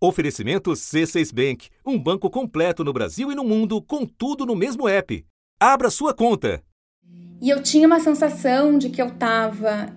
Oferecimento 0.00 0.70
C6 0.70 1.34
Bank, 1.34 1.68
um 1.84 1.98
banco 1.98 2.30
completo 2.30 2.84
no 2.84 2.92
Brasil 2.92 3.32
e 3.32 3.34
no 3.34 3.42
mundo, 3.42 3.82
com 3.82 4.06
tudo 4.06 4.46
no 4.46 4.54
mesmo 4.54 4.88
app. 4.88 5.24
Abra 5.58 5.90
sua 5.90 6.14
conta. 6.14 6.62
E 7.42 7.50
eu 7.50 7.60
tinha 7.62 7.86
uma 7.86 7.98
sensação 7.98 8.78
de 8.78 8.90
que 8.90 9.02
eu 9.02 9.08
estava 9.08 9.92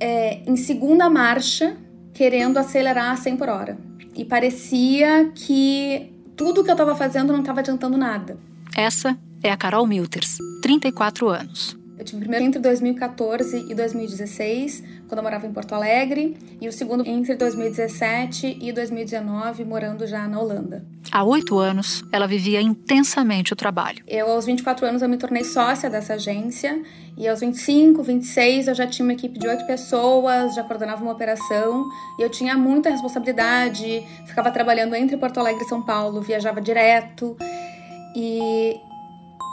é, 0.00 0.42
em 0.50 0.56
segunda 0.56 1.10
marcha, 1.10 1.76
querendo 2.14 2.56
acelerar 2.56 3.12
a 3.12 3.16
100 3.16 3.36
por 3.36 3.50
hora. 3.50 3.78
E 4.14 4.24
parecia 4.24 5.30
que 5.34 6.10
tudo 6.34 6.64
que 6.64 6.70
eu 6.70 6.74
estava 6.74 6.94
fazendo 6.94 7.30
não 7.30 7.40
estava 7.40 7.60
adiantando 7.60 7.98
nada. 7.98 8.38
Essa 8.74 9.18
é 9.42 9.50
a 9.50 9.56
Carol 9.56 9.86
Milters, 9.86 10.38
34 10.62 11.28
anos. 11.28 11.76
Eu 11.98 12.04
tive 12.04 12.20
primeiro 12.20 12.44
entre 12.44 12.60
2014 12.60 13.66
e 13.70 13.74
2016, 13.74 14.82
quando 15.08 15.18
eu 15.18 15.22
morava 15.22 15.46
em 15.46 15.52
Porto 15.52 15.74
Alegre, 15.74 16.36
e 16.60 16.68
o 16.68 16.72
segundo 16.72 17.06
entre 17.06 17.34
2017 17.36 18.58
e 18.60 18.72
2019, 18.72 19.64
morando 19.64 20.06
já 20.06 20.26
na 20.26 20.40
Holanda. 20.40 20.84
Há 21.10 21.22
oito 21.24 21.58
anos, 21.58 22.04
ela 22.12 22.26
vivia 22.26 22.60
intensamente 22.60 23.52
o 23.52 23.56
trabalho. 23.56 24.02
Eu, 24.06 24.30
aos 24.30 24.46
24 24.46 24.86
anos, 24.86 25.02
eu 25.02 25.08
me 25.08 25.16
tornei 25.16 25.44
sócia 25.44 25.88
dessa 25.88 26.14
agência, 26.14 26.82
e 27.16 27.26
aos 27.26 27.40
25, 27.40 28.02
26, 28.02 28.68
eu 28.68 28.74
já 28.74 28.86
tinha 28.86 29.06
uma 29.06 29.12
equipe 29.12 29.38
de 29.38 29.46
oito 29.46 29.66
pessoas, 29.66 30.54
já 30.54 30.62
coordenava 30.62 31.02
uma 31.02 31.12
operação, 31.12 31.88
e 32.18 32.22
eu 32.22 32.28
tinha 32.28 32.56
muita 32.56 32.90
responsabilidade, 32.90 34.02
ficava 34.26 34.50
trabalhando 34.50 34.94
entre 34.94 35.16
Porto 35.16 35.38
Alegre 35.38 35.64
e 35.64 35.68
São 35.68 35.82
Paulo, 35.82 36.20
viajava 36.20 36.60
direto, 36.60 37.36
e 38.14 38.76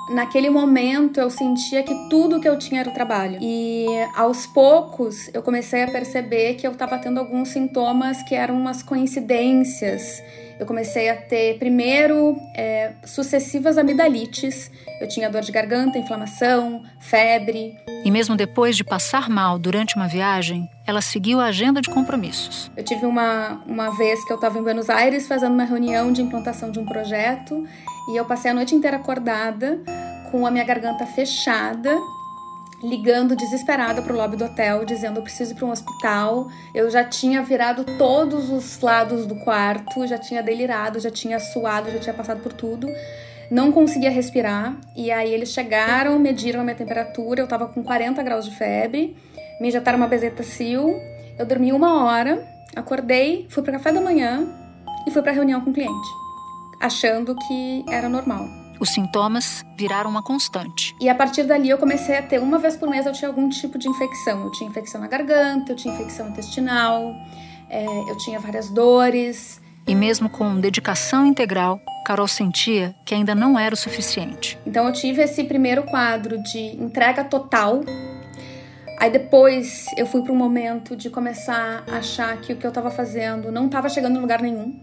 naquele 0.10 0.50
momento 0.50 1.20
eu 1.20 1.30
sentia 1.30 1.84
que 1.84 2.10
tudo 2.10 2.40
que 2.40 2.48
eu 2.48 2.58
tinha 2.58 2.82
era 2.82 2.90
o 2.90 2.94
trabalho. 2.94 3.38
E 3.42 3.86
aos 4.16 4.46
poucos 4.46 5.30
eu 5.34 5.42
comecei 5.42 5.84
a 5.84 5.88
perceber 5.88 6.56
que 6.56 6.66
eu 6.66 6.72
estava 6.72 6.98
tendo 6.98 7.20
alguns 7.20 7.50
sintomas 7.50 8.22
que 8.24 8.36
eram 8.36 8.56
umas 8.56 8.84
coincidências. 8.84 10.22
Eu 10.60 10.66
comecei 10.66 11.10
a 11.10 11.16
ter, 11.16 11.58
primeiro, 11.58 12.38
é, 12.56 12.92
sucessivas 13.06 13.78
amidalites. 13.78 14.72
Eu 15.02 15.08
tinha 15.08 15.30
dor 15.30 15.42
de 15.42 15.52
garganta, 15.52 15.98
inflamação, 15.98 16.84
febre. 17.00 17.76
E 18.06 18.12
mesmo 18.12 18.36
depois 18.36 18.78
de 18.78 18.84
passar 18.84 19.30
mal 19.30 19.58
durante 19.58 19.96
uma 19.96 20.08
viagem, 20.08 20.70
ela 20.86 21.02
seguiu 21.02 21.40
a 21.40 21.46
agenda 21.46 21.82
de 21.82 21.90
compromissos. 21.90 22.72
Eu 22.76 22.84
tive 22.84 23.06
uma, 23.06 23.62
uma 23.66 23.90
vez 23.98 24.24
que 24.26 24.32
eu 24.32 24.36
estava 24.36 24.60
em 24.60 24.64
Buenos 24.64 24.90
Aires 24.90 25.28
fazendo 25.28 25.54
uma 25.54 25.64
reunião 25.64 26.12
de 26.12 26.22
implantação 26.22 26.72
de 26.72 26.80
um 26.80 26.86
projeto 26.86 27.66
e 28.10 28.18
eu 28.18 28.26
passei 28.26 28.52
a 28.52 28.54
noite 28.54 28.76
inteira 28.76 28.98
acordada, 28.98 29.82
com 30.30 30.46
a 30.46 30.52
minha 30.52 30.64
garganta 30.64 31.06
fechada, 31.06 31.98
ligando 32.84 33.36
desesperada 33.36 34.02
para 34.02 34.14
o 34.14 34.16
lobby 34.18 34.36
do 34.36 34.46
hotel, 34.46 34.84
dizendo 34.84 35.20
eu 35.20 35.24
preciso 35.24 35.54
ir 35.54 35.56
para 35.56 35.66
um 35.66 35.72
hospital. 35.72 36.50
Eu 36.76 36.90
já 36.90 37.04
tinha 37.04 37.42
virado 37.42 37.86
todos 37.98 38.50
os 38.50 38.80
lados 38.82 39.26
do 39.26 39.36
quarto, 39.36 40.06
já 40.06 40.18
tinha 40.18 40.44
delirado, 40.44 41.00
já 41.00 41.10
tinha 41.10 41.40
suado, 41.40 41.90
já 41.90 42.00
tinha 42.00 42.14
passado 42.14 42.42
por 42.42 42.52
tudo. 42.52 42.88
Não 43.50 43.72
conseguia 43.72 44.12
respirar. 44.12 44.76
E 44.96 45.12
aí 45.12 45.34
eles 45.34 45.50
chegaram, 45.50 46.20
mediram 46.20 46.62
a 46.62 46.64
minha 46.64 46.76
temperatura, 46.76 47.42
eu 47.42 47.46
estava 47.46 47.68
com 47.68 47.84
40 47.84 48.22
graus 48.22 48.46
de 48.46 48.56
febre, 48.56 49.16
me 49.62 49.70
injetaram 49.70 49.98
uma 49.98 50.08
bezetacil. 50.08 50.94
Eu 51.40 51.46
dormi 51.46 51.72
uma 51.72 52.04
hora, 52.04 52.46
acordei, 52.76 53.48
fui 53.50 53.64
para 53.64 53.74
café 53.74 53.92
da 53.92 54.02
manhã 54.02 54.48
e 55.08 55.12
fui 55.12 55.22
para 55.22 55.32
reunião 55.32 55.62
com 55.62 55.72
o 55.72 55.74
cliente 55.74 56.24
achando 56.84 57.34
que 57.34 57.86
era 57.90 58.10
normal. 58.10 58.63
Os 58.84 58.90
sintomas 58.90 59.66
viraram 59.78 60.10
uma 60.10 60.22
constante. 60.22 60.94
E 61.00 61.08
a 61.08 61.16
partir 61.16 61.44
dali 61.44 61.70
eu 61.70 61.78
comecei 61.78 62.18
a 62.18 62.22
ter 62.22 62.38
uma 62.42 62.60
vez 62.60 62.76
por 62.76 62.90
mês 62.90 63.06
eu 63.06 63.14
tinha 63.14 63.30
algum 63.30 63.48
tipo 63.48 63.78
de 63.78 63.88
infecção. 63.88 64.44
Eu 64.44 64.52
tinha 64.52 64.70
infecção 64.70 65.00
na 65.00 65.08
garganta, 65.08 65.72
eu 65.72 65.76
tinha 65.78 65.94
infecção 65.94 66.28
intestinal, 66.28 67.16
é, 67.70 67.86
eu 67.86 68.18
tinha 68.18 68.42
várias 68.42 68.70
dores. 68.70 69.62
E 69.88 69.96
mesmo 69.96 70.28
com 70.28 70.60
dedicação 70.60 71.26
integral, 71.26 71.80
Carol 72.06 72.28
sentia 72.28 72.94
que 73.06 73.16
ainda 73.16 73.34
não 73.34 73.58
era 73.58 73.74
o 73.74 73.78
suficiente. 73.78 74.60
Então 74.68 74.86
eu 74.86 74.92
tive 74.92 75.22
esse 75.22 75.46
primeiro 75.46 75.84
quadro 75.84 76.44
de 76.44 76.76
entrega 76.76 77.24
total. 77.24 77.86
Aí 79.00 79.10
depois 79.10 79.86
eu 79.96 80.06
fui 80.06 80.24
para 80.24 80.34
um 80.34 80.36
momento 80.36 80.94
de 80.94 81.10
começar 81.10 81.86
a 81.90 82.00
achar 82.00 82.36
que 82.42 82.52
o 82.52 82.58
que 82.58 82.66
eu 82.66 82.70
estava 82.70 82.92
fazendo 82.92 83.50
não 83.50 83.68
estava 83.68 83.88
chegando 83.88 84.18
em 84.18 84.22
lugar 84.22 84.42
nenhum. 84.42 84.78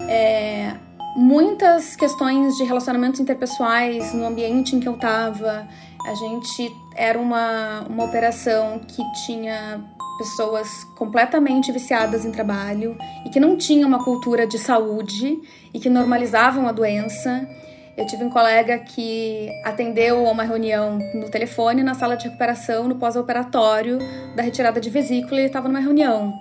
É, 0.00 0.76
muitas 1.16 1.96
questões 1.96 2.56
de 2.56 2.64
relacionamentos 2.64 3.18
interpessoais 3.18 4.12
no 4.12 4.26
ambiente 4.26 4.76
em 4.76 4.80
que 4.80 4.86
eu 4.86 4.94
estava. 4.94 5.66
A 6.06 6.14
gente 6.14 6.70
era 6.94 7.18
uma, 7.18 7.80
uma 7.88 8.04
operação 8.04 8.78
que 8.86 9.02
tinha 9.24 9.82
pessoas 10.18 10.84
completamente 10.94 11.72
viciadas 11.72 12.24
em 12.24 12.30
trabalho 12.30 12.96
e 13.24 13.30
que 13.30 13.40
não 13.40 13.56
tinham 13.56 13.88
uma 13.88 14.02
cultura 14.04 14.46
de 14.46 14.58
saúde 14.58 15.40
e 15.72 15.80
que 15.80 15.88
normalizavam 15.88 16.68
a 16.68 16.72
doença. 16.72 17.48
Eu 17.96 18.06
tive 18.06 18.24
um 18.24 18.30
colega 18.30 18.78
que 18.78 19.48
atendeu 19.64 20.26
a 20.26 20.30
uma 20.30 20.42
reunião 20.42 20.98
no 21.14 21.30
telefone, 21.30 21.82
na 21.82 21.94
sala 21.94 22.14
de 22.14 22.24
recuperação, 22.24 22.86
no 22.86 22.96
pós-operatório 22.96 23.98
da 24.34 24.42
retirada 24.42 24.78
de 24.78 24.90
vesícula, 24.90 25.36
e 25.36 25.40
ele 25.40 25.46
estava 25.46 25.66
numa 25.66 25.80
reunião. 25.80 26.38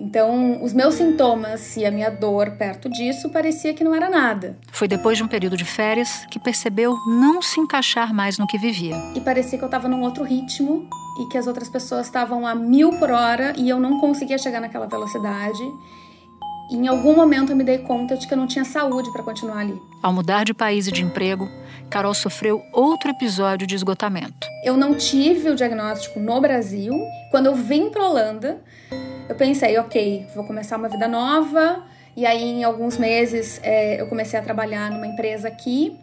Então, 0.00 0.62
os 0.62 0.72
meus 0.72 0.94
sintomas 0.94 1.76
e 1.76 1.84
a 1.84 1.90
minha 1.90 2.08
dor 2.08 2.52
perto 2.52 2.88
disso 2.88 3.30
parecia 3.30 3.74
que 3.74 3.82
não 3.82 3.94
era 3.94 4.08
nada. 4.08 4.56
Foi 4.70 4.86
depois 4.86 5.16
de 5.16 5.24
um 5.24 5.28
período 5.28 5.56
de 5.56 5.64
férias 5.64 6.24
que 6.30 6.38
percebeu 6.38 6.96
não 7.08 7.42
se 7.42 7.58
encaixar 7.60 8.14
mais 8.14 8.38
no 8.38 8.46
que 8.46 8.56
vivia. 8.56 8.94
E 9.16 9.20
parecia 9.20 9.58
que 9.58 9.64
eu 9.64 9.66
estava 9.68 9.88
num 9.88 10.02
outro 10.02 10.22
ritmo 10.22 10.88
e 11.20 11.28
que 11.28 11.36
as 11.36 11.48
outras 11.48 11.68
pessoas 11.68 12.06
estavam 12.06 12.46
a 12.46 12.54
mil 12.54 12.92
por 12.92 13.10
hora 13.10 13.52
e 13.56 13.68
eu 13.68 13.80
não 13.80 14.00
conseguia 14.00 14.38
chegar 14.38 14.60
naquela 14.60 14.86
velocidade. 14.86 15.62
E 16.70 16.76
em 16.76 16.86
algum 16.86 17.16
momento 17.16 17.50
eu 17.50 17.56
me 17.56 17.64
dei 17.64 17.78
conta 17.78 18.16
de 18.16 18.28
que 18.28 18.32
eu 18.34 18.38
não 18.38 18.46
tinha 18.46 18.64
saúde 18.64 19.10
para 19.10 19.24
continuar 19.24 19.58
ali. 19.58 19.82
Ao 20.00 20.12
mudar 20.12 20.44
de 20.44 20.54
país 20.54 20.86
e 20.86 20.92
de 20.92 21.02
emprego, 21.02 21.48
Carol 21.90 22.14
sofreu 22.14 22.62
outro 22.72 23.10
episódio 23.10 23.66
de 23.66 23.74
esgotamento. 23.74 24.46
Eu 24.62 24.76
não 24.76 24.94
tive 24.94 25.50
o 25.50 25.56
diagnóstico 25.56 26.20
no 26.20 26.40
Brasil. 26.40 26.92
Quando 27.32 27.46
eu 27.46 27.54
vim 27.54 27.88
para 27.90 28.06
Holanda, 28.06 28.62
eu 29.28 29.34
pensei, 29.34 29.78
ok, 29.78 30.26
vou 30.34 30.44
começar 30.44 30.76
uma 30.76 30.88
vida 30.88 31.06
nova. 31.06 31.82
E 32.16 32.24
aí, 32.24 32.42
em 32.42 32.64
alguns 32.64 32.96
meses, 32.96 33.60
é, 33.62 34.00
eu 34.00 34.06
comecei 34.06 34.38
a 34.38 34.42
trabalhar 34.42 34.90
numa 34.90 35.06
empresa 35.06 35.46
aqui. 35.46 35.96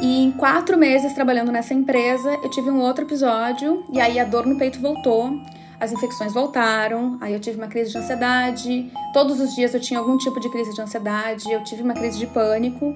E 0.00 0.24
em 0.24 0.32
quatro 0.32 0.78
meses 0.78 1.12
trabalhando 1.12 1.52
nessa 1.52 1.74
empresa, 1.74 2.30
eu 2.42 2.48
tive 2.48 2.70
um 2.70 2.80
outro 2.80 3.04
episódio. 3.04 3.84
E 3.92 4.00
aí 4.00 4.18
a 4.18 4.24
dor 4.24 4.46
no 4.46 4.56
peito 4.56 4.80
voltou, 4.80 5.38
as 5.78 5.92
infecções 5.92 6.32
voltaram. 6.32 7.18
Aí 7.20 7.34
eu 7.34 7.38
tive 7.38 7.58
uma 7.58 7.68
crise 7.68 7.92
de 7.92 7.98
ansiedade. 7.98 8.90
Todos 9.12 9.38
os 9.38 9.54
dias 9.54 9.74
eu 9.74 9.80
tinha 9.80 10.00
algum 10.00 10.16
tipo 10.16 10.40
de 10.40 10.48
crise 10.48 10.74
de 10.74 10.80
ansiedade. 10.80 11.52
Eu 11.52 11.62
tive 11.62 11.82
uma 11.82 11.94
crise 11.94 12.18
de 12.18 12.26
pânico. 12.26 12.94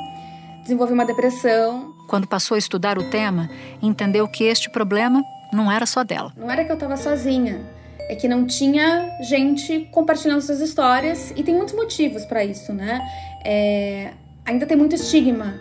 Desenvolvi 0.62 0.94
uma 0.94 1.04
depressão. 1.04 1.94
Quando 2.08 2.26
passou 2.26 2.54
a 2.54 2.58
estudar 2.58 2.98
o 2.98 3.10
tema, 3.10 3.50
entendeu 3.82 4.26
que 4.26 4.44
este 4.44 4.70
problema 4.70 5.22
não 5.52 5.70
era 5.70 5.84
só 5.84 6.02
dela. 6.02 6.32
Não 6.36 6.50
era 6.50 6.64
que 6.64 6.72
eu 6.72 6.74
estava 6.74 6.96
sozinha 6.96 7.75
é 8.08 8.14
que 8.14 8.28
não 8.28 8.46
tinha 8.46 9.10
gente 9.20 9.88
compartilhando 9.90 10.40
suas 10.40 10.60
histórias 10.60 11.32
e 11.36 11.42
tem 11.42 11.54
muitos 11.54 11.74
motivos 11.74 12.24
para 12.24 12.44
isso, 12.44 12.72
né? 12.72 13.00
É, 13.44 14.12
ainda 14.44 14.66
tem 14.66 14.76
muito 14.76 14.94
estigma 14.94 15.54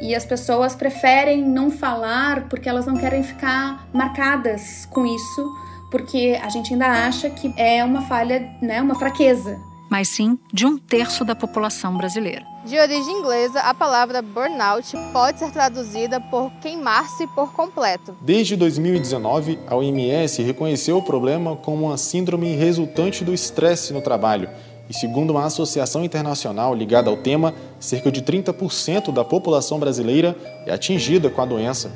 e 0.00 0.14
as 0.14 0.24
pessoas 0.24 0.74
preferem 0.74 1.44
não 1.44 1.70
falar 1.70 2.48
porque 2.48 2.68
elas 2.68 2.86
não 2.86 2.96
querem 2.96 3.22
ficar 3.22 3.88
marcadas 3.92 4.86
com 4.86 5.06
isso, 5.06 5.52
porque 5.90 6.38
a 6.42 6.48
gente 6.48 6.72
ainda 6.72 6.86
acha 6.86 7.30
que 7.30 7.52
é 7.56 7.84
uma 7.84 8.02
falha, 8.02 8.50
né, 8.60 8.82
uma 8.82 8.94
fraqueza 8.94 9.58
mas 9.92 10.08
sim 10.08 10.38
de 10.50 10.64
um 10.64 10.78
terço 10.78 11.22
da 11.22 11.34
população 11.34 11.98
brasileira. 11.98 12.46
De 12.64 12.78
origem 12.78 13.18
inglesa, 13.18 13.60
a 13.60 13.74
palavra 13.74 14.22
burnout 14.22 14.90
pode 15.12 15.38
ser 15.38 15.50
traduzida 15.50 16.18
por 16.18 16.50
queimar-se 16.62 17.26
por 17.34 17.52
completo. 17.52 18.16
Desde 18.22 18.56
2019, 18.56 19.58
a 19.66 19.76
OMS 19.76 20.42
reconheceu 20.42 20.96
o 20.96 21.02
problema 21.02 21.56
como 21.56 21.88
uma 21.88 21.98
síndrome 21.98 22.56
resultante 22.56 23.22
do 23.22 23.34
estresse 23.34 23.92
no 23.92 24.00
trabalho. 24.00 24.48
E 24.88 24.94
segundo 24.94 25.32
uma 25.32 25.44
associação 25.44 26.02
internacional 26.02 26.74
ligada 26.74 27.10
ao 27.10 27.18
tema, 27.18 27.52
cerca 27.78 28.10
de 28.10 28.22
30% 28.22 29.12
da 29.12 29.22
população 29.22 29.78
brasileira 29.78 30.34
é 30.64 30.72
atingida 30.72 31.28
com 31.28 31.42
a 31.42 31.44
doença. 31.44 31.92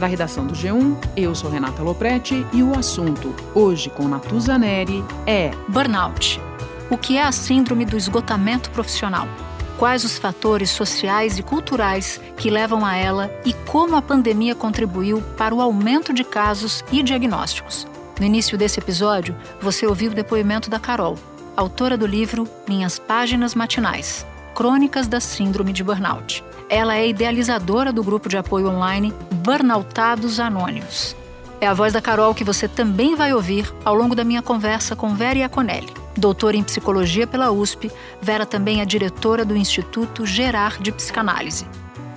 Da 0.00 0.06
redação 0.06 0.46
do 0.46 0.54
G1, 0.54 0.96
eu 1.14 1.34
sou 1.34 1.50
Renata 1.50 1.82
Loprete 1.82 2.46
e 2.54 2.62
o 2.62 2.74
assunto, 2.74 3.34
hoje 3.54 3.90
com 3.90 4.08
Natuza 4.08 4.56
Neri, 4.56 5.04
é 5.26 5.50
Burnout. 5.68 6.40
O 6.88 6.96
que 6.96 7.18
é 7.18 7.22
a 7.22 7.30
síndrome 7.30 7.84
do 7.84 7.98
esgotamento 7.98 8.70
profissional? 8.70 9.28
Quais 9.76 10.02
os 10.02 10.16
fatores 10.16 10.70
sociais 10.70 11.38
e 11.38 11.42
culturais 11.42 12.18
que 12.38 12.48
levam 12.48 12.82
a 12.82 12.96
ela 12.96 13.30
e 13.44 13.52
como 13.52 13.94
a 13.94 14.00
pandemia 14.00 14.54
contribuiu 14.54 15.20
para 15.36 15.54
o 15.54 15.60
aumento 15.60 16.14
de 16.14 16.24
casos 16.24 16.82
e 16.90 17.02
diagnósticos? 17.02 17.86
No 18.18 18.24
início 18.24 18.56
desse 18.56 18.80
episódio, 18.80 19.36
você 19.60 19.86
ouviu 19.86 20.12
o 20.12 20.14
depoimento 20.14 20.70
da 20.70 20.80
Carol, 20.80 21.18
autora 21.54 21.98
do 21.98 22.06
livro 22.06 22.48
Minhas 22.66 22.98
Páginas 22.98 23.54
Matinais 23.54 24.24
Crônicas 24.54 25.06
da 25.06 25.20
Síndrome 25.20 25.72
de 25.72 25.84
Burnout. 25.84 26.42
Ela 26.70 26.96
é 26.96 27.08
idealizadora 27.08 27.92
do 27.92 28.04
grupo 28.04 28.28
de 28.28 28.36
apoio 28.36 28.68
online 28.68 29.12
Burnoutados 29.42 30.38
Anônimos. 30.38 31.16
É 31.60 31.66
a 31.66 31.74
voz 31.74 31.92
da 31.92 32.00
Carol 32.00 32.32
que 32.32 32.44
você 32.44 32.68
também 32.68 33.16
vai 33.16 33.34
ouvir 33.34 33.74
ao 33.84 33.92
longo 33.92 34.14
da 34.14 34.22
minha 34.22 34.40
conversa 34.40 34.94
com 34.94 35.12
Vera 35.12 35.40
Iaconelli. 35.40 35.92
Doutora 36.16 36.56
em 36.56 36.62
psicologia 36.62 37.26
pela 37.26 37.50
USP, 37.50 37.90
Vera 38.22 38.46
também 38.46 38.80
é 38.80 38.84
diretora 38.84 39.44
do 39.44 39.56
Instituto 39.56 40.24
Gerar 40.24 40.80
de 40.80 40.92
Psicanálise. 40.92 41.66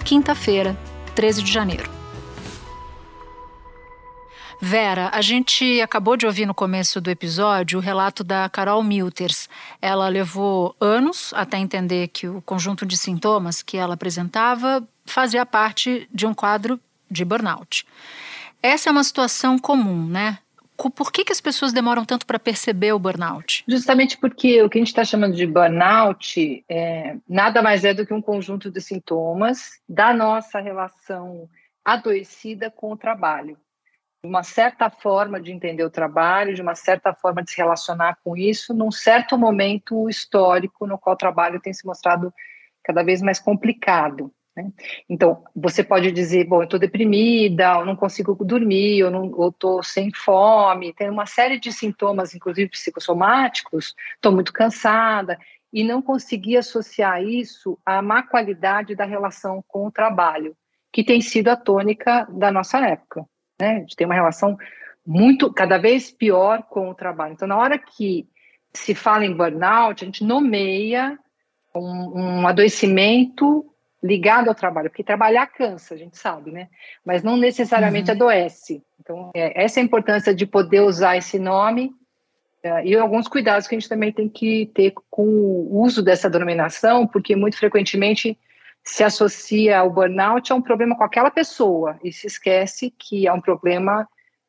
Quinta-feira, 0.05 0.77
13 1.15 1.41
de 1.41 1.51
janeiro. 1.51 1.89
Vera, 4.65 5.09
a 5.13 5.21
gente 5.21 5.81
acabou 5.81 6.15
de 6.15 6.25
ouvir 6.25 6.45
no 6.45 6.53
começo 6.53 7.01
do 7.01 7.09
episódio 7.09 7.77
o 7.77 7.81
relato 7.81 8.23
da 8.23 8.47
Carol 8.47 8.81
Milters. 8.81 9.49
Ela 9.81 10.07
levou 10.07 10.73
anos 10.79 11.33
até 11.35 11.57
entender 11.57 12.07
que 12.07 12.29
o 12.29 12.41
conjunto 12.41 12.85
de 12.85 12.95
sintomas 12.95 13.61
que 13.61 13.75
ela 13.75 13.95
apresentava 13.95 14.81
fazia 15.05 15.45
parte 15.45 16.07
de 16.13 16.25
um 16.25 16.33
quadro 16.33 16.79
de 17.11 17.25
burnout. 17.25 17.85
Essa 18.61 18.89
é 18.89 18.91
uma 18.93 19.03
situação 19.03 19.59
comum, 19.59 20.07
né? 20.07 20.39
Por 20.77 21.11
que, 21.11 21.25
que 21.25 21.33
as 21.33 21.41
pessoas 21.41 21.73
demoram 21.73 22.05
tanto 22.05 22.25
para 22.25 22.39
perceber 22.39 22.93
o 22.93 22.99
burnout? 22.99 23.65
Justamente 23.67 24.17
porque 24.17 24.63
o 24.63 24.69
que 24.69 24.77
a 24.77 24.81
gente 24.81 24.87
está 24.87 25.03
chamando 25.03 25.35
de 25.35 25.45
burnout 25.45 26.63
é, 26.69 27.17
nada 27.27 27.61
mais 27.61 27.83
é 27.83 27.93
do 27.93 28.07
que 28.07 28.13
um 28.13 28.21
conjunto 28.21 28.71
de 28.71 28.79
sintomas 28.79 29.81
da 29.89 30.13
nossa 30.13 30.61
relação 30.61 31.49
adoecida 31.83 32.71
com 32.71 32.93
o 32.93 32.97
trabalho 32.97 33.57
uma 34.25 34.41
certa 34.41 34.89
forma 34.89 35.39
de 35.39 35.51
entender 35.51 35.83
o 35.83 35.89
trabalho, 35.89 36.55
de 36.55 36.61
uma 36.61 36.75
certa 36.75 37.13
forma 37.13 37.43
de 37.43 37.51
se 37.51 37.57
relacionar 37.57 38.17
com 38.23 38.37
isso, 38.37 38.73
num 38.73 38.89
certo 38.89 39.37
momento 39.37 40.09
histórico 40.09 40.87
no 40.87 40.97
qual 40.97 41.13
o 41.13 41.17
trabalho 41.17 41.59
tem 41.59 41.73
se 41.73 41.85
mostrado 41.85 42.33
cada 42.81 43.03
vez 43.03 43.21
mais 43.21 43.37
complicado. 43.37 44.33
Né? 44.55 44.71
Então, 45.09 45.43
você 45.53 45.83
pode 45.83 46.09
dizer, 46.11 46.45
bom, 46.45 46.61
eu 46.61 46.63
estou 46.63 46.79
deprimida, 46.79 47.73
eu 47.79 47.85
não 47.85 47.97
consigo 47.97 48.33
dormir, 48.45 48.99
eu 48.99 49.49
estou 49.49 49.83
sem 49.83 50.09
fome, 50.13 50.93
tem 50.93 51.09
uma 51.09 51.25
série 51.25 51.59
de 51.59 51.73
sintomas, 51.73 52.33
inclusive 52.33 52.69
psicossomáticos, 52.69 53.93
estou 54.15 54.31
muito 54.31 54.53
cansada, 54.53 55.37
e 55.71 55.83
não 55.83 56.01
conseguir 56.01 56.57
associar 56.57 57.21
isso 57.23 57.77
à 57.85 58.01
má 58.01 58.23
qualidade 58.23 58.95
da 58.95 59.05
relação 59.05 59.61
com 59.67 59.87
o 59.87 59.91
trabalho, 59.91 60.55
que 60.93 61.03
tem 61.03 61.19
sido 61.19 61.49
a 61.49 61.57
tônica 61.57 62.25
da 62.31 62.51
nossa 62.51 62.77
época 62.87 63.25
né? 63.59 63.77
A 63.77 63.79
gente 63.79 63.95
tem 63.95 64.05
uma 64.05 64.15
relação 64.15 64.57
muito, 65.05 65.51
cada 65.51 65.77
vez 65.77 66.11
pior 66.11 66.63
com 66.63 66.89
o 66.89 66.95
trabalho. 66.95 67.33
Então, 67.33 67.47
na 67.47 67.57
hora 67.57 67.77
que 67.77 68.27
se 68.73 68.95
fala 68.95 69.25
em 69.25 69.35
burnout, 69.35 70.03
a 70.03 70.05
gente 70.05 70.23
nomeia 70.23 71.17
um, 71.75 72.21
um 72.41 72.47
adoecimento 72.47 73.65
ligado 74.01 74.49
ao 74.49 74.55
trabalho, 74.55 74.89
porque 74.89 75.03
trabalhar 75.03 75.47
cansa, 75.47 75.93
a 75.93 75.97
gente 75.97 76.17
sabe, 76.17 76.51
né? 76.51 76.67
Mas 77.05 77.23
não 77.23 77.37
necessariamente 77.37 78.09
uhum. 78.09 78.15
adoece. 78.15 78.83
Então, 78.99 79.31
é, 79.33 79.63
essa 79.63 79.79
é 79.79 79.81
a 79.81 79.85
importância 79.85 80.35
de 80.35 80.45
poder 80.45 80.81
usar 80.81 81.15
esse 81.15 81.39
nome 81.39 81.91
é, 82.61 82.85
e 82.85 82.95
alguns 82.95 83.27
cuidados 83.27 83.67
que 83.67 83.75
a 83.75 83.79
gente 83.79 83.89
também 83.89 84.11
tem 84.11 84.27
que 84.27 84.69
ter 84.73 84.93
com 85.09 85.25
o 85.25 85.81
uso 85.81 86.01
dessa 86.01 86.29
denominação, 86.29 87.07
porque 87.07 87.35
muito 87.35 87.57
frequentemente 87.57 88.37
se 88.83 89.03
associa 89.03 89.83
o 89.83 89.89
burnout 89.89 90.51
a 90.51 90.55
um 90.55 90.61
problema 90.61 90.95
com 90.95 91.03
aquela 91.03 91.31
pessoa 91.31 91.97
e 92.03 92.11
se 92.11 92.27
esquece 92.27 92.93
que 92.97 93.27
é 93.27 93.33
um 93.33 93.41
problema 93.41 94.07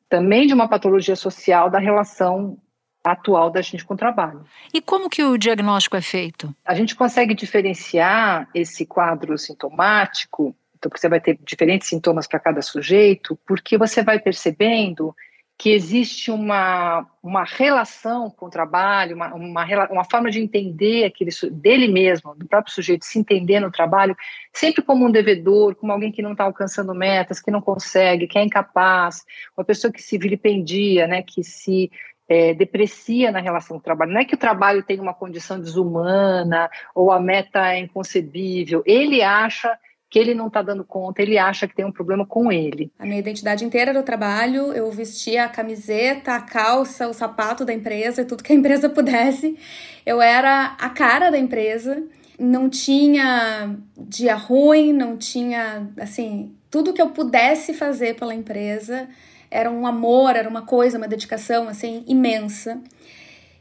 também 0.09 0.45
de 0.45 0.53
uma 0.53 0.67
patologia 0.67 1.15
social 1.15 1.69
da 1.69 1.79
relação 1.79 2.57
atual 3.03 3.49
da 3.49 3.61
gente 3.61 3.85
com 3.85 3.93
o 3.93 3.97
trabalho. 3.97 4.43
E 4.73 4.81
como 4.81 5.09
que 5.09 5.23
o 5.23 5.37
diagnóstico 5.37 5.95
é 5.95 6.01
feito? 6.01 6.53
A 6.65 6.73
gente 6.73 6.95
consegue 6.95 7.33
diferenciar 7.33 8.49
esse 8.53 8.85
quadro 8.85 9.37
sintomático, 9.37 10.55
então 10.75 10.91
você 10.93 11.07
vai 11.07 11.19
ter 11.19 11.37
diferentes 11.43 11.87
sintomas 11.87 12.27
para 12.27 12.39
cada 12.39 12.61
sujeito, 12.61 13.39
porque 13.45 13.77
você 13.77 14.03
vai 14.03 14.19
percebendo 14.19 15.15
que 15.57 15.71
existe 15.71 16.31
uma, 16.31 17.07
uma 17.23 17.45
relação 17.45 18.29
com 18.29 18.47
o 18.47 18.49
trabalho, 18.49 19.15
uma, 19.15 19.33
uma, 19.33 19.65
uma 19.89 20.03
forma 20.03 20.29
de 20.29 20.39
entender 20.39 21.05
aquele, 21.05 21.31
dele 21.51 21.87
mesmo, 21.87 22.35
do 22.35 22.45
próprio 22.45 22.73
sujeito 22.73 23.05
se 23.05 23.17
entender 23.17 23.61
no 23.61 23.71
trabalho, 23.71 24.15
sempre 24.53 24.81
como 24.81 25.05
um 25.05 25.11
devedor, 25.11 25.75
como 25.75 25.93
alguém 25.93 26.11
que 26.11 26.21
não 26.21 26.33
está 26.33 26.43
alcançando 26.43 26.93
metas, 26.93 27.39
que 27.39 27.51
não 27.51 27.61
consegue, 27.61 28.27
que 28.27 28.37
é 28.37 28.43
incapaz, 28.43 29.23
uma 29.57 29.63
pessoa 29.63 29.93
que 29.93 30.01
se 30.01 30.17
vilipendia, 30.17 31.07
né, 31.07 31.21
que 31.21 31.41
se 31.41 31.89
é, 32.27 32.53
deprecia 32.53 33.31
na 33.31 33.39
relação 33.39 33.77
com 33.77 33.81
o 33.81 33.83
trabalho. 33.83 34.11
Não 34.11 34.21
é 34.21 34.25
que 34.25 34.35
o 34.35 34.39
trabalho 34.39 34.83
tem 34.83 34.99
uma 34.99 35.13
condição 35.13 35.59
desumana 35.59 36.69
ou 36.93 37.11
a 37.11 37.19
meta 37.19 37.71
é 37.71 37.79
inconcebível. 37.79 38.83
Ele 38.85 39.21
acha 39.21 39.77
que 40.09 40.19
ele 40.19 40.33
não 40.33 40.47
está 40.47 40.61
dando 40.61 40.83
conta, 40.83 41.21
ele 41.21 41.37
acha 41.37 41.67
que 41.67 41.75
tem 41.75 41.85
um 41.85 41.91
problema 41.91 42.25
com 42.25 42.51
ele. 42.51 42.91
A 42.97 43.05
minha 43.05 43.19
identidade 43.19 43.65
inteira 43.65 43.91
era 43.91 43.99
o 43.99 44.03
trabalho, 44.03 44.71
eu 44.71 44.89
vestia 44.91 45.45
a 45.45 45.49
camiseta, 45.49 46.33
a 46.33 46.41
calça, 46.41 47.07
o 47.07 47.13
sapato 47.13 47.65
da 47.65 47.73
empresa 47.73 48.21
e 48.21 48.25
tudo 48.25 48.43
que 48.43 48.53
a 48.53 48.55
empresa 48.55 48.87
pudesse. 48.89 49.57
Eu 50.05 50.21
era 50.21 50.75
a 50.79 50.89
cara 50.89 51.29
da 51.29 51.37
empresa, 51.37 52.03
não 52.39 52.69
tinha 52.69 53.75
dia 53.97 54.35
ruim, 54.35 54.93
não 54.93 55.17
tinha, 55.17 55.89
assim, 55.99 56.55
tudo 56.69 56.93
que 56.93 57.01
eu 57.01 57.09
pudesse 57.09 57.73
fazer 57.73 58.15
pela 58.15 58.35
empresa 58.35 59.09
era 59.49 59.71
um 59.71 59.87
amor, 59.87 60.35
era 60.35 60.49
uma 60.49 60.63
coisa, 60.63 60.97
uma 60.97 61.07
dedicação, 61.07 61.67
assim, 61.67 62.03
imensa. 62.07 62.81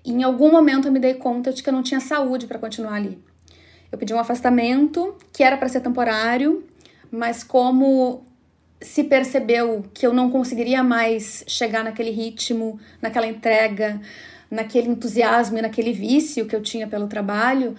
E 0.05 0.13
em 0.13 0.23
algum 0.23 0.51
momento 0.51 0.89
eu 0.89 0.93
me 0.93 0.99
dei 0.99 1.15
conta 1.15 1.53
de 1.53 1.63
que 1.63 1.69
eu 1.69 1.73
não 1.73 1.83
tinha 1.83 2.01
saúde 2.01 2.47
para 2.47 2.59
continuar 2.59 2.95
ali. 2.95 3.19
Eu 3.95 3.99
pedi 3.99 4.13
um 4.13 4.19
afastamento, 4.19 5.15
que 5.33 5.45
era 5.45 5.57
para 5.57 5.69
ser 5.69 5.79
temporário, 5.79 6.65
mas 7.13 7.45
como 7.45 8.27
se 8.81 9.05
percebeu 9.05 9.85
que 9.95 10.05
eu 10.05 10.13
não 10.13 10.33
conseguiria 10.33 10.83
mais 10.83 11.45
chegar 11.47 11.85
naquele 11.85 12.11
ritmo, 12.11 12.77
naquela 13.01 13.29
entrega, 13.29 14.01
naquele 14.55 14.89
entusiasmo 14.89 15.59
e 15.59 15.63
naquele 15.63 15.93
vício 15.93 16.47
que 16.47 16.55
eu 16.55 16.63
tinha 16.63 16.87
pelo 16.87 17.07
trabalho, 17.07 17.75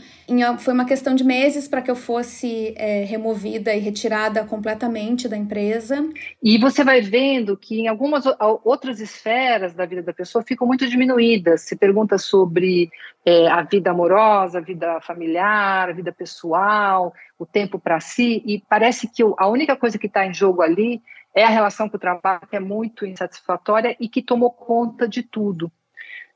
foi 0.59 0.73
uma 0.73 0.85
questão 0.85 1.15
de 1.15 1.23
meses 1.23 1.67
para 1.67 1.81
que 1.81 1.89
eu 1.89 1.95
fosse 1.95 2.73
é, 2.77 3.03
removida 3.03 3.73
e 3.73 3.79
retirada 3.79 4.43
completamente 4.43 5.27
da 5.27 5.37
empresa. 5.37 6.07
E 6.43 6.57
você 6.57 6.83
vai 6.83 7.01
vendo 7.01 7.57
que 7.57 7.79
em 7.79 7.87
algumas 7.87 8.23
outras 8.63 8.99
esferas 8.99 9.73
da 9.73 9.85
vida 9.85 10.03
da 10.03 10.13
pessoa 10.13 10.43
ficam 10.43 10.67
muito 10.67 10.87
diminuídas. 10.87 11.61
Se 11.61 11.75
pergunta 11.75 12.17
sobre 12.17 12.91
é, 13.25 13.47
a 13.47 13.61
vida 13.63 13.91
amorosa, 13.91 14.59
a 14.59 14.61
vida 14.61 14.99
familiar, 15.01 15.89
a 15.89 15.93
vida 15.93 16.11
pessoal, 16.11 17.13
o 17.39 17.45
tempo 17.45 17.79
para 17.79 17.99
si, 17.99 18.43
e 18.45 18.61
parece 18.69 19.07
que 19.07 19.23
a 19.37 19.47
única 19.47 19.75
coisa 19.75 19.97
que 19.97 20.07
está 20.07 20.25
em 20.25 20.33
jogo 20.33 20.61
ali 20.61 21.01
é 21.33 21.43
a 21.43 21.49
relação 21.49 21.89
com 21.89 21.97
o 21.97 21.99
trabalho, 21.99 22.47
que 22.49 22.55
é 22.55 22.59
muito 22.59 23.05
insatisfatória 23.05 23.95
e 23.99 24.07
que 24.07 24.21
tomou 24.21 24.51
conta 24.51 25.07
de 25.07 25.21
tudo. 25.21 25.69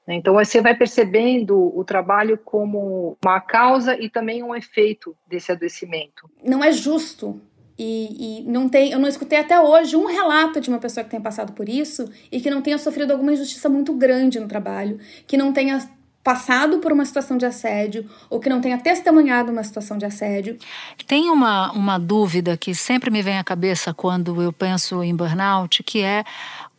Né? 0.09 0.15
Então, 0.15 0.33
você 0.33 0.59
vai 0.59 0.75
percebendo 0.75 1.71
o 1.78 1.83
trabalho 1.83 2.35
como 2.44 3.16
uma 3.23 3.39
causa 3.39 3.95
e 3.95 4.09
também 4.09 4.42
um 4.42 4.56
efeito 4.56 5.16
desse 5.28 5.51
adoecimento. 5.51 6.28
Não 6.44 6.63
é 6.63 6.71
justo. 6.71 7.39
E, 7.78 8.42
e, 8.42 8.44
não 8.49 8.68
tem, 8.68 8.92
eu 8.92 8.99
não 8.99 9.07
escutei 9.07 9.37
até 9.37 9.61
hoje 9.61 9.95
um 9.95 10.06
relato 10.06 10.59
de 10.59 10.68
uma 10.68 10.80
pessoa 10.80 11.04
que 11.04 11.11
tenha 11.11 11.21
passado 11.21 11.54
por 11.54 11.69
isso 11.69 12.11
e 12.30 12.42
que 12.42 12.49
não 12.49 12.61
tenha 12.61 12.78
sofrido 12.78 13.11
alguma 13.11 13.31
injustiça 13.31 13.69
muito 13.69 13.94
grande 13.94 14.39
no 14.39 14.47
trabalho, 14.47 14.99
que 15.25 15.37
não 15.37 15.54
tenha 15.54 15.80
passado 16.23 16.80
por 16.80 16.92
uma 16.92 17.06
situação 17.06 17.37
de 17.37 17.45
assédio 17.45 18.09
ou 18.30 18.39
que 18.39 18.49
não 18.49 18.59
tenha 18.59 18.78
testemunhado 18.78 19.51
uma 19.51 19.63
situação 19.63 19.97
de 19.97 20.06
assédio. 20.06 20.57
Tem 21.07 21.30
uma, 21.30 21.71
uma 21.71 21.97
dúvida 21.97 22.57
que 22.57 22.75
sempre 22.75 23.09
me 23.09 23.21
vem 23.21 23.37
à 23.37 23.44
cabeça 23.44 23.94
quando 23.94 24.42
eu 24.42 24.51
penso 24.51 25.01
em 25.04 25.16
burnout, 25.16 25.81
que 25.83 26.01
é 26.01 26.23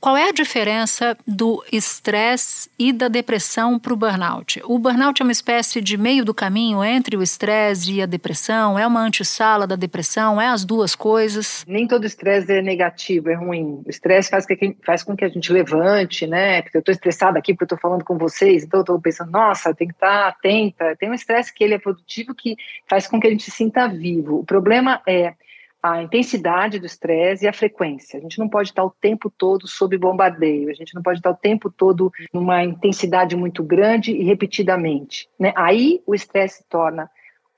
qual 0.00 0.16
é 0.16 0.30
a 0.30 0.32
diferença 0.32 1.14
do 1.26 1.62
estresse 1.70 2.70
e 2.78 2.90
da 2.90 3.06
depressão 3.06 3.78
para 3.78 3.92
o 3.92 3.96
burnout? 3.96 4.60
O 4.64 4.78
burnout 4.78 5.20
é 5.20 5.24
uma 5.24 5.30
espécie 5.30 5.80
de 5.82 5.98
meio 5.98 6.24
do 6.24 6.32
caminho 6.32 6.82
entre 6.82 7.18
o 7.18 7.22
estresse 7.22 7.92
e 7.92 8.02
a 8.02 8.06
depressão? 8.06 8.78
É 8.78 8.86
uma 8.86 9.02
antessala 9.02 9.66
da 9.66 9.76
depressão? 9.76 10.40
É 10.40 10.46
as 10.46 10.64
duas 10.64 10.94
coisas? 10.94 11.66
Nem 11.68 11.86
todo 11.86 12.06
estresse 12.06 12.50
é 12.50 12.62
negativo, 12.62 13.28
é 13.28 13.34
ruim. 13.34 13.82
O 13.84 13.90
estresse 13.90 14.30
faz, 14.30 14.46
faz 14.82 15.02
com 15.02 15.14
que 15.14 15.24
a 15.24 15.28
gente 15.28 15.52
levante, 15.52 16.26
né? 16.26 16.62
Porque 16.62 16.78
eu 16.78 16.80
estou 16.80 16.92
estressada 16.92 17.38
aqui 17.38 17.52
porque 17.52 17.64
eu 17.64 17.76
estou 17.76 17.78
falando 17.78 18.02
com 18.02 18.16
vocês, 18.16 18.64
então 18.64 18.80
eu 18.80 18.82
estou 18.82 19.00
pensando, 19.00 19.30
nossa, 19.30 19.74
tem 19.74 19.86
que 19.86 19.94
estar 19.94 20.28
atenta. 20.28 20.96
Tem 20.96 21.10
um 21.10 21.14
estresse 21.14 21.52
que 21.52 21.62
ele 21.62 21.74
é 21.74 21.78
produtivo 21.78 22.34
que 22.34 22.56
faz 22.88 23.06
com 23.06 23.20
que 23.20 23.26
a 23.26 23.30
gente 23.30 23.44
se 23.44 23.50
sinta 23.50 23.86
vivo. 23.86 24.38
O 24.38 24.44
problema 24.44 25.02
é 25.06 25.34
a 25.82 26.02
intensidade 26.02 26.78
do 26.78 26.86
estresse 26.86 27.44
e 27.44 27.48
a 27.48 27.52
frequência. 27.52 28.18
A 28.18 28.22
gente 28.22 28.38
não 28.38 28.48
pode 28.48 28.68
estar 28.68 28.84
o 28.84 28.90
tempo 28.90 29.30
todo 29.30 29.66
sob 29.66 29.96
bombardeio, 29.96 30.68
a 30.68 30.74
gente 30.74 30.94
não 30.94 31.02
pode 31.02 31.18
estar 31.18 31.30
o 31.30 31.36
tempo 31.36 31.70
todo 31.70 32.12
numa 32.32 32.62
intensidade 32.62 33.34
muito 33.34 33.62
grande 33.62 34.12
e 34.12 34.22
repetidamente. 34.22 35.28
Né? 35.38 35.52
Aí 35.56 36.02
o 36.06 36.14
estresse 36.14 36.58
se 36.58 36.68
torna 36.68 37.10